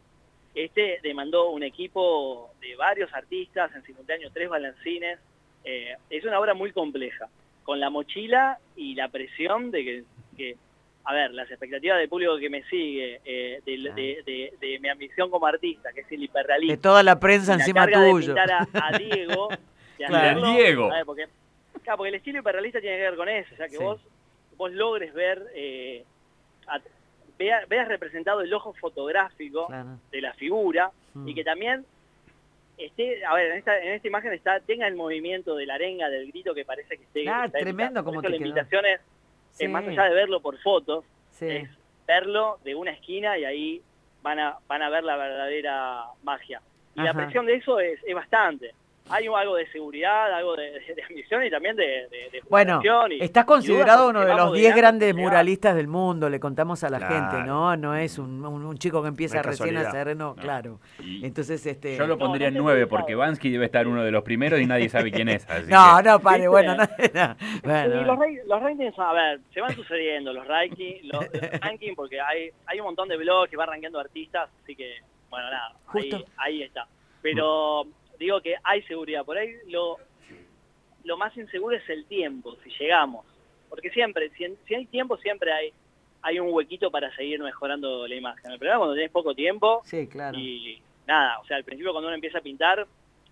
Este 0.55 0.99
demandó 1.03 1.49
un 1.51 1.61
equipo 1.63 2.49
de 2.59 2.75
varios 2.75 3.13
artistas, 3.13 3.73
en 3.75 3.83
simultáneo 3.83 4.29
tres 4.33 4.49
balancines. 4.49 5.19
Eh, 5.63 5.95
es 6.09 6.25
una 6.25 6.39
obra 6.39 6.53
muy 6.55 6.71
compleja, 6.71 7.27
con 7.63 7.79
la 7.79 7.89
mochila 7.91 8.57
y 8.75 8.95
la 8.95 9.09
presión 9.09 9.69
de 9.71 9.83
que, 9.83 10.03
que, 10.35 10.55
a 11.09 11.13
ver, 11.13 11.31
las 11.33 11.49
expectativas 11.49 11.97
del 11.99 12.09
público 12.09 12.37
que 12.37 12.49
me 12.49 12.63
sigue, 12.63 13.21
eh, 13.23 13.61
de, 13.65 13.77
de- 13.95 14.23
de- 14.25 14.53
de 14.59 14.79
mi 14.79 14.89
ambición 14.89 15.29
como 15.29 15.45
artista, 15.47 15.93
que 15.93 16.01
es 16.01 16.11
el 16.11 16.21
hiperrealismo. 16.23 16.75
De 16.75 16.81
toda 16.81 17.01
la 17.01 17.17
prensa 17.19 17.53
la 17.55 17.59
encima 17.63 17.81
carga 17.85 18.01
de 18.01 18.11
tuyo. 18.11 18.35
pintar 18.35 18.51
a, 18.51 18.67
a 18.73 18.97
Diego, 18.97 19.47
de 19.49 20.05
Claro. 20.05 20.15
hacerlo, 20.17 20.51
Diego. 20.51 20.91
a 20.91 20.95
ver, 20.97 21.05
porque, 21.05 21.27
claro, 21.83 21.97
porque 21.97 22.09
el 22.09 22.15
estilo 22.15 22.39
hiperrealista 22.39 22.81
tiene 22.81 22.97
que 22.97 23.03
ver 23.03 23.15
con 23.15 23.29
eso, 23.29 23.53
o 23.53 23.57
sea, 23.57 23.67
que 23.67 23.77
Sí. 23.77 23.83
vos, 23.83 24.01
vos 24.57 24.71
logres 24.73 25.13
ver, 25.13 25.43
eh, 25.55 26.03
a- 26.67 26.81
vea- 27.39 27.63
veas 27.69 27.87
representado 27.87 28.41
el 28.41 28.53
ojo 28.53 28.73
fotográfico 28.73 29.67
Claro. 29.67 29.97
de 30.11 30.21
la 30.21 30.33
figura 30.33 30.91
Mm. 31.13 31.27
y 31.29 31.33
que 31.35 31.43
también 31.45 31.85
esté, 32.77 33.23
a 33.25 33.33
ver, 33.33 33.51
en 33.53 33.57
esta, 33.59 33.79
en 33.79 33.93
esta 33.93 34.07
imagen 34.07 34.33
está, 34.33 34.59
tenga 34.59 34.87
el 34.87 34.95
movimiento 34.95 35.55
de 35.55 35.65
la 35.65 35.75
arenga, 35.75 36.09
del 36.09 36.27
grito 36.31 36.53
que 36.53 36.65
parece 36.65 36.97
que 36.97 37.03
esté. 37.03 37.27
Ah, 37.29 37.45
está 37.45 37.59
tremendo 37.59 38.01
eso 38.01 38.09
te 38.21 38.29
la 38.29 38.37
quedó. 38.37 38.45
invitación 38.47 38.85
es, 38.85 38.99
Sí, 39.57 39.65
es 39.65 39.69
más 39.71 39.87
allá 39.87 40.03
de 40.03 40.13
verlo 40.13 40.39
por 40.39 40.57
fotos, 40.59 41.03
sí. 41.31 41.47
es 41.47 41.69
verlo 42.05 42.59
de 42.63 42.75
una 42.75 42.91
esquina 42.91 43.37
y 43.37 43.45
ahí 43.45 43.81
van 44.21 44.39
a, 44.39 44.57
van 44.67 44.81
a 44.81 44.89
ver 44.89 45.03
la 45.03 45.17
verdadera 45.17 46.03
magia. 46.23 46.61
Y 46.95 47.01
la 47.01 47.13
presión 47.13 47.45
de 47.45 47.55
eso 47.55 47.79
es, 47.79 47.99
es 48.05 48.15
bastante. 48.15 48.73
Hay 49.09 49.27
algo 49.27 49.55
de 49.55 49.67
seguridad, 49.71 50.33
algo 50.33 50.55
de, 50.55 50.71
de- 50.71 50.95
de 50.95 51.03
ambición 51.03 51.45
y 51.45 51.49
también 51.49 51.75
de, 51.75 51.83
de, 51.85 52.29
de 52.31 52.41
Bueno, 52.49 52.81
y- 53.09 53.23
estás 53.23 53.45
considerado 53.45 54.09
uno 54.09 54.21
de 54.21 54.27
los 54.27 54.37
vamos 54.37 54.53
10 54.57 54.73
de 54.75 54.81
grandes 54.81 55.15
muralistas 55.15 55.75
del 55.75 55.87
mundo, 55.87 56.29
le 56.29 56.39
contamos 56.39 56.83
a 56.83 56.89
la 56.89 56.97
Claro. 56.99 57.15
gente, 57.15 57.43
¿no? 57.47 57.75
No 57.77 57.95
es 57.95 58.17
un, 58.17 58.45
un- 58.45 58.65
un 58.65 58.77
chico 58.77 59.01
que 59.01 59.07
empieza 59.09 59.37
No 59.37 59.43
recién 59.43 59.77
a 59.77 59.81
hacer, 59.81 60.07
no, 60.15 60.35
No. 60.35 60.35
claro. 60.35 60.79
Y 60.99 61.25
Entonces, 61.25 61.65
este... 61.65 61.95
yo 61.97 62.07
lo 62.07 62.17
pondría 62.17 62.47
no 62.47 62.49
en 62.49 62.53
te 62.55 62.61
9 62.63 62.81
he 62.81 62.87
porque. 62.87 63.15
Bansky 63.15 63.49
debe 63.49 63.65
estar 63.65 63.87
uno 63.87 64.03
de 64.03 64.11
los 64.11 64.23
primeros 64.23 64.59
y 64.59 64.65
nadie 64.65 64.89
sabe 64.89 65.11
quién 65.11 65.29
es. 65.29 65.49
así 65.49 65.69
No, 65.71 65.97
que- 65.97 66.03
no, 66.09 66.19
pare, 66.19 66.37
¿Viste? 66.39 66.47
bueno, 66.49 66.75
no, 66.75 66.83
no, 67.13 67.35
Y 67.63 67.67
bueno, 67.67 68.03
los, 68.03 68.19
los 68.47 68.61
ratings, 68.61 68.99
a 68.99 69.13
ver, 69.13 69.39
se 69.53 69.61
van 69.61 69.75
sucediendo 69.75 70.33
los 70.33 70.45
rankings, 70.47 71.03
los, 71.05 71.21
los 71.33 71.51
rankings 71.61 71.95
porque 71.95 72.19
hay, 72.19 72.49
hay 72.65 72.79
un 72.79 72.85
montón 72.87 73.07
de 73.07 73.17
blogs 73.17 73.49
que 73.49 73.57
van 73.57 73.69
rankeando 73.69 73.99
artistas, 73.99 74.49
así 74.63 74.75
que, 74.75 74.95
bueno, 75.29 75.49
nada, 75.49 75.73
Justo. 75.85 76.23
ahí 76.37 76.63
está. 76.63 76.87
Pero 77.21 77.83
digo 78.19 78.41
que 78.41 78.55
hay 78.63 78.81
seguridad. 78.83 79.25
Por 79.25 79.37
ahí 79.37 79.53
lo, 79.67 79.97
lo 81.03 81.17
más 81.17 81.35
inseguro 81.37 81.75
es 81.75 81.87
el 81.89 82.05
tiempo, 82.05 82.55
si 82.63 82.69
llegamos. 82.79 83.25
Porque 83.69 83.89
siempre, 83.89 84.29
si, 84.31 84.45
si 84.67 84.75
hay 84.75 84.85
tiempo, 84.85 85.17
siempre 85.17 85.51
hay, 85.51 85.73
hay 86.21 86.39
un 86.39 86.53
huequito 86.53 86.89
para 86.89 87.13
seguir 87.15 87.41
mejorando 87.41 88.07
la 88.07 88.15
imagen. 88.15 88.51
El 88.51 88.59
problema 88.59 88.75
es 88.75 88.79
cuando 88.79 88.95
tenés 88.95 89.11
poco 89.11 89.35
tiempo 89.35 89.81
Sí, 89.85 90.07
claro. 90.07 90.37
y 90.37 90.81
nada, 91.05 91.39
o 91.39 91.45
sea, 91.45 91.57
al 91.57 91.63
principio 91.63 91.91
cuando 91.91 92.07
uno 92.07 92.15
empieza 92.15 92.39
a 92.39 92.41
pintar, 92.41 92.85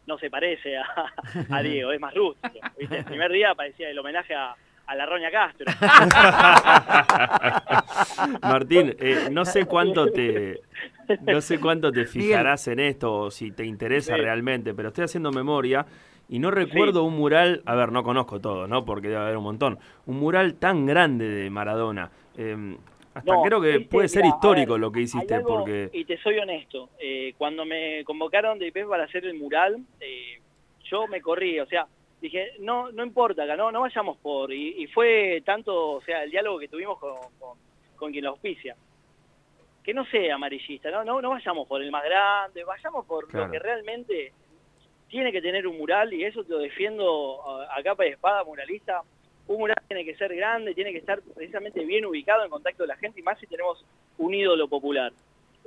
no 0.08 0.18
se 0.18 0.30
parece 0.30 0.78
a, 0.78 0.86
a 1.52 1.62
Diego, 1.64 1.92
es 1.92 2.00
más 2.00 2.14
rústico. 2.14 2.60
¿viste? 2.78 2.98
El 3.00 3.06
primer 3.06 3.32
día 3.32 3.56
parecía 3.56 3.90
el 3.90 3.98
homenaje 4.00 4.34
a, 4.36 4.56
a 4.88 4.96
la 4.96 5.06
Roña 5.06 5.32
Castro. 5.32 5.66
Martín, 8.42 8.96
eh, 9.00 9.28
no 9.32 9.46
sé 9.46 9.66
cuánto 9.66 10.08
te 10.12 10.62
no 11.22 11.42
sé 11.42 11.60
cuánto 11.60 11.92
te 11.92 12.06
fijarás 12.06 12.68
en 12.68 12.80
esto 12.80 13.14
o 13.14 13.32
si 13.32 13.52
te 13.52 13.66
interesa 13.66 14.16
Sí. 14.16 14.22
realmente, 14.22 14.74
pero 14.74 14.90
estoy 14.90 15.06
haciendo 15.06 15.32
memoria 15.32 15.86
y 16.28 16.40
no 16.40 16.50
recuerdo 16.52 17.04
un 17.04 17.16
mural, 17.16 17.62
a 17.66 17.76
ver, 17.76 17.92
no 17.92 18.04
conozco 18.04 18.40
todo, 18.42 18.68
¿no? 18.68 18.84
Porque 18.86 19.10
debe 19.10 19.22
haber 19.22 19.38
un 19.38 19.44
montón. 19.44 19.78
Un 20.08 20.18
mural 20.20 20.56
tan 20.56 20.86
grande 20.88 21.28
de 21.30 21.50
Maradona. 21.52 22.10
Eh, 22.36 22.76
hasta 23.14 23.32
No, 23.34 23.44
creo 23.44 23.62
que 23.62 23.82
puede 23.82 24.08
ser 24.08 24.26
histórico 24.26 24.74
ver, 24.74 24.82
lo 24.82 24.92
que 24.92 25.02
hiciste 25.02 25.36
algo- 25.36 25.58
porque 25.60 25.90
Y 25.94 26.04
te 26.06 26.18
soy 26.18 26.38
honesto, 26.40 26.90
eh, 27.00 27.34
cuando 27.38 27.64
me 27.66 28.04
convocaron 28.06 28.58
de 28.60 28.68
IPF 28.68 28.88
para 28.90 29.04
hacer 29.06 29.26
el 29.26 29.36
mural, 29.36 29.78
eh, 30.00 30.40
yo 30.90 31.08
me 31.08 31.22
corrí, 31.22 31.60
o 31.60 31.66
sea, 31.68 31.86
dije, 32.26 32.54
no 32.60 32.92
no 32.92 33.04
importa 33.04 33.44
acá, 33.44 33.56
no, 33.56 33.72
no 33.72 33.82
vayamos 33.82 34.18
por... 34.18 34.52
Y, 34.54 34.84
y 34.84 34.88
fue 34.88 35.42
tanto, 35.46 35.94
o 35.94 36.02
sea, 36.02 36.24
el 36.24 36.32
diálogo 36.32 36.60
que 36.60 36.68
tuvimos 36.68 37.00
con, 37.00 37.16
con, 37.40 37.58
con 37.96 38.12
quien 38.12 38.24
lo 38.24 38.32
auspicia. 38.32 38.76
Que 39.84 39.94
no 39.94 40.06
sea 40.06 40.36
amarillista, 40.36 40.90
¿no? 40.92 41.04
No, 41.04 41.22
no 41.22 41.30
vayamos 41.32 41.68
por 41.68 41.82
el 41.82 41.92
más 41.92 42.04
grande, 42.04 42.64
vayamos 42.64 43.06
por 43.06 43.28
Claro. 43.28 43.46
lo 43.48 43.52
que 43.52 43.60
realmente 43.60 44.34
tiene 45.08 45.32
que 45.32 45.42
tener 45.42 45.68
un 45.68 45.78
mural, 45.78 46.12
y 46.14 46.24
eso 46.26 46.44
te 46.44 46.52
lo 46.52 46.60
defiendo 46.60 47.42
a, 47.48 47.78
a 47.78 47.84
capa 47.84 48.06
y 48.06 48.10
espada 48.10 48.44
muralista. 48.44 49.02
Un 49.48 49.60
mural 49.60 49.78
tiene 49.88 50.04
que 50.04 50.16
ser 50.16 50.36
grande, 50.36 50.74
tiene 50.74 50.92
que 50.92 50.98
estar 50.98 51.22
precisamente 51.36 51.86
bien 51.86 52.06
ubicado 52.06 52.44
en 52.44 52.50
contacto 52.50 52.84
de 52.84 52.88
la 52.88 52.98
gente, 52.98 53.20
y 53.20 53.24
más 53.24 53.40
si 53.40 53.46
tenemos 53.46 53.86
un 54.18 54.34
ídolo 54.34 54.68
popular. 54.68 55.14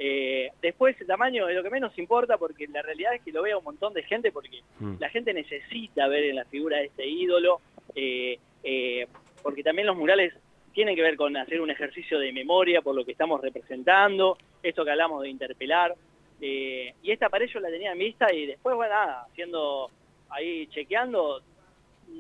Eh, 0.01 0.51
después 0.63 0.99
el 1.01 1.09
tamaño 1.09 1.49
es 1.49 1.57
lo 1.57 1.63
que 1.63 1.71
menos 1.71 1.97
importa 1.99 2.39
porque 2.39 2.69
la 2.69 2.83
realidad 2.83 3.15
es 3.15 3.23
que 3.23 3.33
lo 3.33 3.43
vea 3.43 3.59
un 3.59 3.65
montón 3.65 3.93
de 3.95 4.05
gente 4.05 4.31
porque 4.31 4.61
Mm. 4.79 4.95
la 5.01 5.09
gente 5.09 5.35
necesita 5.35 6.07
ver 6.07 6.25
en 6.25 6.37
la 6.37 6.45
figura 6.45 6.79
de 6.79 6.85
este 6.85 7.07
ídolo, 7.07 7.61
eh, 7.97 8.39
eh, 8.63 9.07
porque 9.43 9.65
también 9.65 9.87
los 9.87 9.97
murales 9.97 10.33
tienen 10.73 10.95
que 10.95 11.03
ver 11.03 11.17
con 11.17 11.37
hacer 11.37 11.61
un 11.61 11.71
ejercicio 11.71 12.21
de 12.21 12.33
memoria 12.33 12.81
por 12.81 12.95
lo 12.95 13.05
que 13.05 13.11
estamos 13.13 13.41
representando, 13.41 14.39
esto 14.63 14.85
que 14.85 14.91
hablamos 14.93 15.23
de 15.23 15.31
interpelar, 15.31 15.95
y 16.41 16.93
esta 17.03 17.29
pared 17.29 17.49
yo 17.49 17.59
la 17.59 17.69
tenía 17.69 17.91
en 17.91 17.99
vista 17.99 18.33
y 18.33 18.47
después, 18.47 18.77
bueno, 18.77 18.95
nada, 18.95 19.25
haciendo 19.29 19.91
ahí, 20.31 20.69
chequeando, 20.69 21.43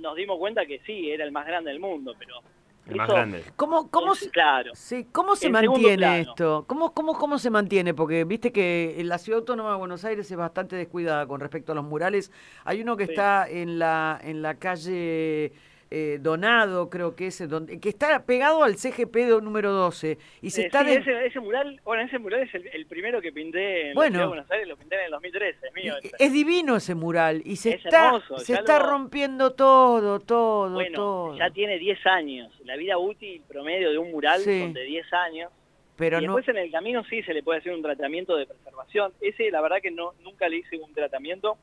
nos 0.00 0.16
dimos 0.16 0.38
cuenta 0.38 0.66
que 0.66 0.80
sí, 0.80 1.08
era 1.08 1.24
el 1.24 1.30
más 1.30 1.46
grande 1.46 1.70
del 1.70 1.78
mundo, 1.78 2.16
pero... 2.18 2.40
el 2.88 2.96
más 2.96 3.08
eso- 3.08 3.14
grande. 3.16 3.44
¿Cómo, 3.56 3.90
cómo, 3.90 4.12
es- 4.14 4.18
se- 4.20 4.30
Claro. 4.30 4.70
sí, 4.74 5.06
¿cómo 5.12 5.36
se 5.36 5.50
mantiene 5.50 6.20
esto? 6.20 6.64
¿Cómo, 6.66 6.92
cómo, 6.92 7.16
¿Cómo 7.18 7.38
se 7.38 7.50
mantiene? 7.50 7.94
Porque 7.94 8.24
viste 8.24 8.52
que 8.52 8.96
en 8.98 9.08
la 9.08 9.18
Ciudad 9.18 9.40
Autónoma 9.40 9.72
de 9.72 9.76
Buenos 9.78 10.04
Aires 10.04 10.30
es 10.30 10.36
bastante 10.36 10.76
descuidada 10.76 11.26
con 11.26 11.40
respecto 11.40 11.72
a 11.72 11.74
los 11.74 11.84
murales. 11.84 12.30
Hay 12.64 12.80
uno 12.82 12.96
que 12.96 13.06
Sí. 13.06 13.12
está 13.12 13.48
en 13.48 13.78
la, 13.78 14.18
en 14.22 14.42
la 14.42 14.54
calle 14.56 15.52
eh, 15.90 16.18
Donado, 16.20 16.90
creo 16.90 17.16
que 17.16 17.28
es, 17.28 17.48
donde, 17.48 17.80
que 17.80 17.88
está 17.88 18.24
pegado 18.24 18.62
al 18.62 18.76
CGP 18.76 19.40
número 19.42 19.72
12. 19.72 20.18
Y 20.42 20.50
se 20.50 20.62
Eh, 20.62 20.66
está 20.66 20.80
sí, 20.80 20.86
de- 20.90 20.96
ese, 20.96 21.26
ese 21.26 21.40
mural, 21.40 21.80
bueno, 21.84 22.02
ese 22.02 22.18
mural 22.18 22.42
es 22.42 22.54
el, 22.54 22.66
el 22.68 22.86
primero 22.86 23.20
que 23.22 23.32
pinté 23.32 23.88
en 23.88 23.94
Bueno. 23.94 24.10
la 24.10 24.10
ciudad 24.10 24.22
de 24.24 24.28
Buenos 24.28 24.50
Aires, 24.50 24.68
lo 24.68 24.76
pinté 24.76 24.94
en 24.96 25.04
el 25.06 25.10
2013, 25.12 25.66
es 25.66 25.74
mío. 25.74 25.94
ese. 26.02 26.16
es 26.18 26.32
divino 26.32 26.76
ese 26.76 26.94
mural 26.94 27.42
y 27.44 27.56
se 27.56 27.70
Es 27.70 27.84
está 27.84 28.06
hermoso, 28.06 28.38
se 28.38 28.52
está 28.54 28.78
lo- 28.78 28.90
rompiendo 28.90 29.52
todo, 29.54 30.20
todo, 30.20 30.70
bueno, 30.74 30.94
todo. 30.94 31.36
ya 31.38 31.50
tiene 31.50 31.78
10 31.78 32.04
años. 32.06 32.52
La 32.64 32.76
vida 32.76 32.98
útil 32.98 33.42
promedio 33.48 33.90
de 33.90 33.98
un 33.98 34.10
mural 34.10 34.40
Sí. 34.40 34.60
son 34.60 34.72
de 34.74 34.82
10 34.84 35.12
años. 35.12 35.50
Pero 35.96 36.20
y 36.20 36.26
no, 36.26 36.36
después 36.36 36.56
en 36.56 36.62
el 36.62 36.70
camino 36.70 37.02
sí 37.10 37.22
se 37.24 37.34
le 37.34 37.42
puede 37.42 37.58
hacer 37.58 37.72
un 37.74 37.82
tratamiento 37.82 38.36
de 38.36 38.46
preservación. 38.46 39.12
Ese, 39.20 39.50
la 39.50 39.60
verdad 39.60 39.78
que 39.82 39.90
no 39.90 40.12
nunca 40.22 40.48
le 40.48 40.58
hice 40.58 40.76
un 40.76 40.92
tratamiento 40.94 41.58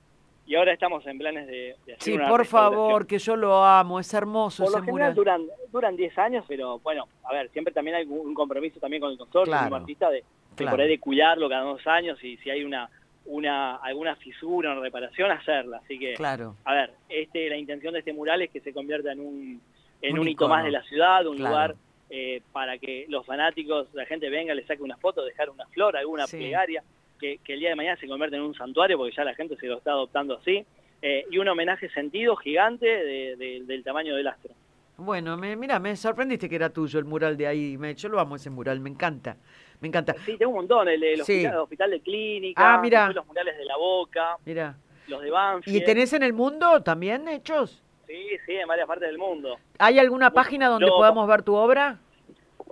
y 0.47 0.55
ahora 0.55 0.73
estamos 0.73 1.05
en 1.07 1.17
planes 1.17 1.47
de, 1.47 1.75
de 1.85 1.93
hacer 1.93 2.01
sí, 2.03 2.13
una 2.13 2.27
por 2.27 2.45
favor, 2.45 3.07
que 3.07 3.17
yo 3.19 3.35
lo 3.35 3.63
amo, 3.63 3.99
es 3.99 4.13
hermoso 4.13 4.63
Por 4.63 4.71
lo 4.73 4.77
ese 4.77 4.85
general 4.85 5.13
mural. 5.15 5.15
duran 5.15 5.41
duran 5.71 5.95
10 5.95 6.17
años, 6.19 6.45
pero 6.47 6.79
bueno, 6.79 7.07
a 7.23 7.33
ver, 7.33 7.49
siempre 7.49 7.73
también 7.73 7.95
hay 7.97 8.05
un 8.05 8.33
compromiso 8.33 8.79
también 8.79 9.01
con 9.01 9.11
el 9.11 9.17
consorcio, 9.17 9.51
Claro, 9.51 9.65
como 9.65 9.75
artista, 9.77 10.09
de, 10.09 10.23
por 10.55 10.79
ahí 10.79 10.87
de 10.87 10.99
cuidarlo 10.99 11.49
cada 11.49 11.63
dos 11.63 11.85
años 11.87 12.23
y 12.23 12.37
si 12.37 12.49
hay 12.49 12.63
una 12.63 12.89
una 13.27 13.77
alguna 13.77 14.15
fisura, 14.17 14.71
una 14.71 14.81
reparación, 14.81 15.31
hacerla. 15.31 15.77
Así 15.83 15.97
que, 15.97 16.13
Claro. 16.13 16.55
a 16.63 16.73
ver, 16.75 16.91
este 17.09 17.49
la 17.49 17.57
intención 17.57 17.93
de 17.93 17.99
este 17.99 18.13
mural 18.13 18.43
es 18.43 18.51
que 18.51 18.59
se 18.61 18.71
convierta 18.71 19.11
en 19.11 19.19
un, 19.19 19.61
en 20.03 20.13
Un 20.13 20.19
un, 20.19 20.27
hito 20.27 20.47
más 20.47 20.63
de 20.63 20.69
la 20.69 20.83
ciudad, 20.83 21.25
un 21.25 21.37
Claro. 21.37 21.49
lugar 21.49 21.75
eh, 22.11 22.43
para 22.53 22.77
que 22.77 23.05
los 23.09 23.25
fanáticos, 23.25 23.87
la 23.95 24.05
gente 24.05 24.29
venga, 24.29 24.53
le 24.53 24.63
saque 24.67 24.83
una 24.83 24.95
foto, 24.97 25.25
dejar 25.25 25.49
una 25.49 25.65
flor, 25.69 25.97
alguna 25.97 26.27
Sí. 26.27 26.37
plegaria, 26.37 26.83
que, 27.19 27.39
que 27.43 27.53
el 27.53 27.59
día 27.59 27.69
de 27.69 27.75
mañana 27.75 27.97
se 27.99 28.07
convierta 28.07 28.35
en 28.37 28.43
un 28.43 28.55
santuario, 28.55 28.97
porque 28.97 29.15
ya 29.15 29.23
la 29.23 29.33
gente 29.35 29.55
se 29.57 29.67
lo 29.67 29.77
está 29.77 29.91
adoptando 29.91 30.37
así, 30.37 30.65
eh, 31.01 31.25
y 31.29 31.37
un 31.37 31.47
homenaje 31.47 31.89
sentido 31.89 32.35
gigante 32.35 32.85
de- 32.85 33.35
de- 33.35 33.63
del 33.65 33.83
tamaño 33.83 34.15
del 34.15 34.27
astro. 34.27 34.53
Bueno, 34.97 35.35
me, 35.35 35.55
mira, 35.57 35.77
me 35.79 35.95
sorprendiste 35.95 36.47
que 36.47 36.55
era 36.55 36.69
tuyo 36.69 36.99
el 36.99 37.05
mural 37.05 37.35
de 37.35 37.47
ahí. 37.47 37.77
Me, 37.77 37.93
yo 37.95 38.07
lo 38.07 38.19
amo 38.19 38.37
ese 38.37 38.49
mural, 38.49 38.79
me 38.79 38.89
encanta. 38.89 39.35
Me 39.81 39.89
encanta. 39.89 40.15
Sí, 40.25 40.37
tengo 40.37 40.51
un 40.51 40.57
montón, 40.59 40.87
el 40.87 41.01
Sí. 41.17 41.21
hospital, 41.21 41.53
el 41.53 41.59
hospital 41.59 41.91
de 41.91 41.99
clínica, 41.99 42.75
Ah, 42.75 42.81
después 42.81 43.15
los 43.15 43.27
murales 43.27 43.57
de 43.57 43.65
la 43.65 43.75
boca, 43.77 44.37
Mira. 44.45 44.77
los 45.09 45.21
de 45.21 45.29
Banfield. 45.31 45.75
¿Y 45.77 45.83
tenés 45.83 46.13
en 46.13 46.23
el 46.23 46.31
mundo 46.31 46.81
también 46.81 47.27
hechos? 47.27 47.83
Sí, 48.07 48.27
sí, 48.45 48.53
en 48.53 48.67
varias 48.67 48.87
partes 48.87 49.09
del 49.09 49.17
mundo. 49.17 49.57
¿Hay 49.79 49.99
alguna 49.99 50.31
página 50.31 50.69
donde 50.69 50.87
podamos 50.87 51.27
ver 51.27 51.43
tu 51.43 51.55
obra? 51.55 51.99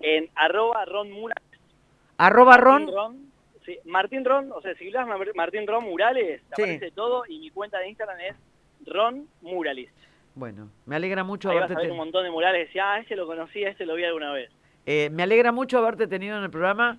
En 0.02 0.30
arroba 0.36 0.86
Ron 0.86 1.12
Murales. 1.12 1.44
Arroba 2.18 2.56
Ron. 2.58 2.88
Ron. 2.88 3.33
Sí, 3.66 3.78
Martín 3.86 4.26
Ron, 4.26 4.52
o 4.52 4.62
sea, 4.62 4.74
si 4.76 4.88
hablas 4.96 5.08
Martín 5.36 5.66
Ron 5.68 5.86
Murales, 5.86 6.42
te 6.50 6.56
Sí. 6.56 6.62
aparece 6.64 6.92
todo 6.92 7.24
y 7.28 7.40
mi 7.40 7.50
cuenta 7.50 7.80
de 7.80 7.90
Instagram 7.90 8.20
es 8.20 8.36
Ron 8.86 9.28
Muralist. 9.42 9.96
Bueno, 10.36 10.70
me 10.86 10.96
alegra 10.96 11.24
mucho 11.24 11.50
Ahí 11.50 11.56
vas 11.56 11.66
haberte 11.66 11.80
a 11.82 11.84
ver 11.84 11.92
un 11.92 11.98
montón 11.98 12.24
de 12.24 12.32
murales. 12.32 12.68
Decía, 12.68 12.94
ah, 12.94 13.00
este 13.00 13.16
lo 13.16 13.26
conocía, 13.28 13.70
este 13.70 13.86
lo 13.86 13.96
vi 13.96 14.04
alguna 14.04 14.34
vez. 14.34 14.50
eh, 14.86 15.10
me 15.12 15.24
alegra 15.24 15.52
mucho 15.52 15.78
haberte 15.78 16.08
tenido 16.08 16.38
en 16.38 16.44
el 16.44 16.50
programa. 16.50 16.98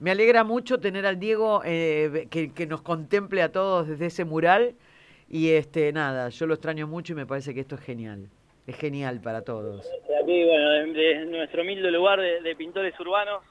Me 0.00 0.10
alegra 0.10 0.42
mucho 0.44 0.80
tener 0.80 1.06
al 1.06 1.18
Diego 1.20 1.62
eh, 1.64 2.26
que, 2.30 2.52
que 2.52 2.66
nos 2.66 2.82
contemple 2.82 3.40
a 3.40 3.52
todos 3.52 3.86
desde 3.88 4.06
ese 4.06 4.24
mural. 4.24 4.74
Y 5.28 5.50
este, 5.52 5.92
nada, 5.92 6.28
yo 6.28 6.46
lo 6.46 6.54
extraño 6.54 6.86
mucho 6.88 7.12
y 7.12 7.16
me 7.16 7.24
parece 7.24 7.54
que 7.54 7.60
esto 7.60 7.76
es 7.76 7.80
genial. 7.82 8.28
Es 8.66 8.76
genial 8.76 9.20
para 9.22 9.42
todos. 9.42 9.88
De 10.08 10.16
aquí, 10.18 10.44
bueno, 10.44 10.70
de, 10.70 10.86
de 10.92 11.24
nuestro 11.26 11.62
humilde 11.62 11.90
lugar 11.92 12.20
de, 12.20 12.42
de 12.42 12.56
pintores 12.56 12.98
urbanos, 13.00 13.42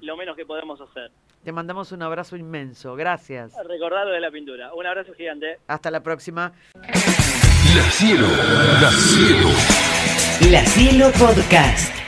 lo 0.00 0.16
menos 0.16 0.36
que 0.36 0.46
podemos 0.46 0.80
hacer. 0.80 1.10
Te 1.46 1.52
mandamos 1.52 1.92
un 1.92 2.02
abrazo 2.02 2.34
inmenso. 2.36 2.96
Gracias. 2.96 3.52
Recordar 3.68 4.04
lo 4.04 4.12
de 4.12 4.20
la 4.20 4.32
pintura. 4.32 4.74
Un 4.74 4.84
abrazo 4.84 5.14
gigante. 5.14 5.60
Hasta 5.68 5.92
la 5.92 6.02
próxima. 6.02 6.52
La 6.74 7.82
Cielo, 7.92 8.26
La 8.82 8.90
Cielo. 8.90 9.48
La 10.50 10.66
Cielo 10.66 11.12
Podcast. 11.12 12.05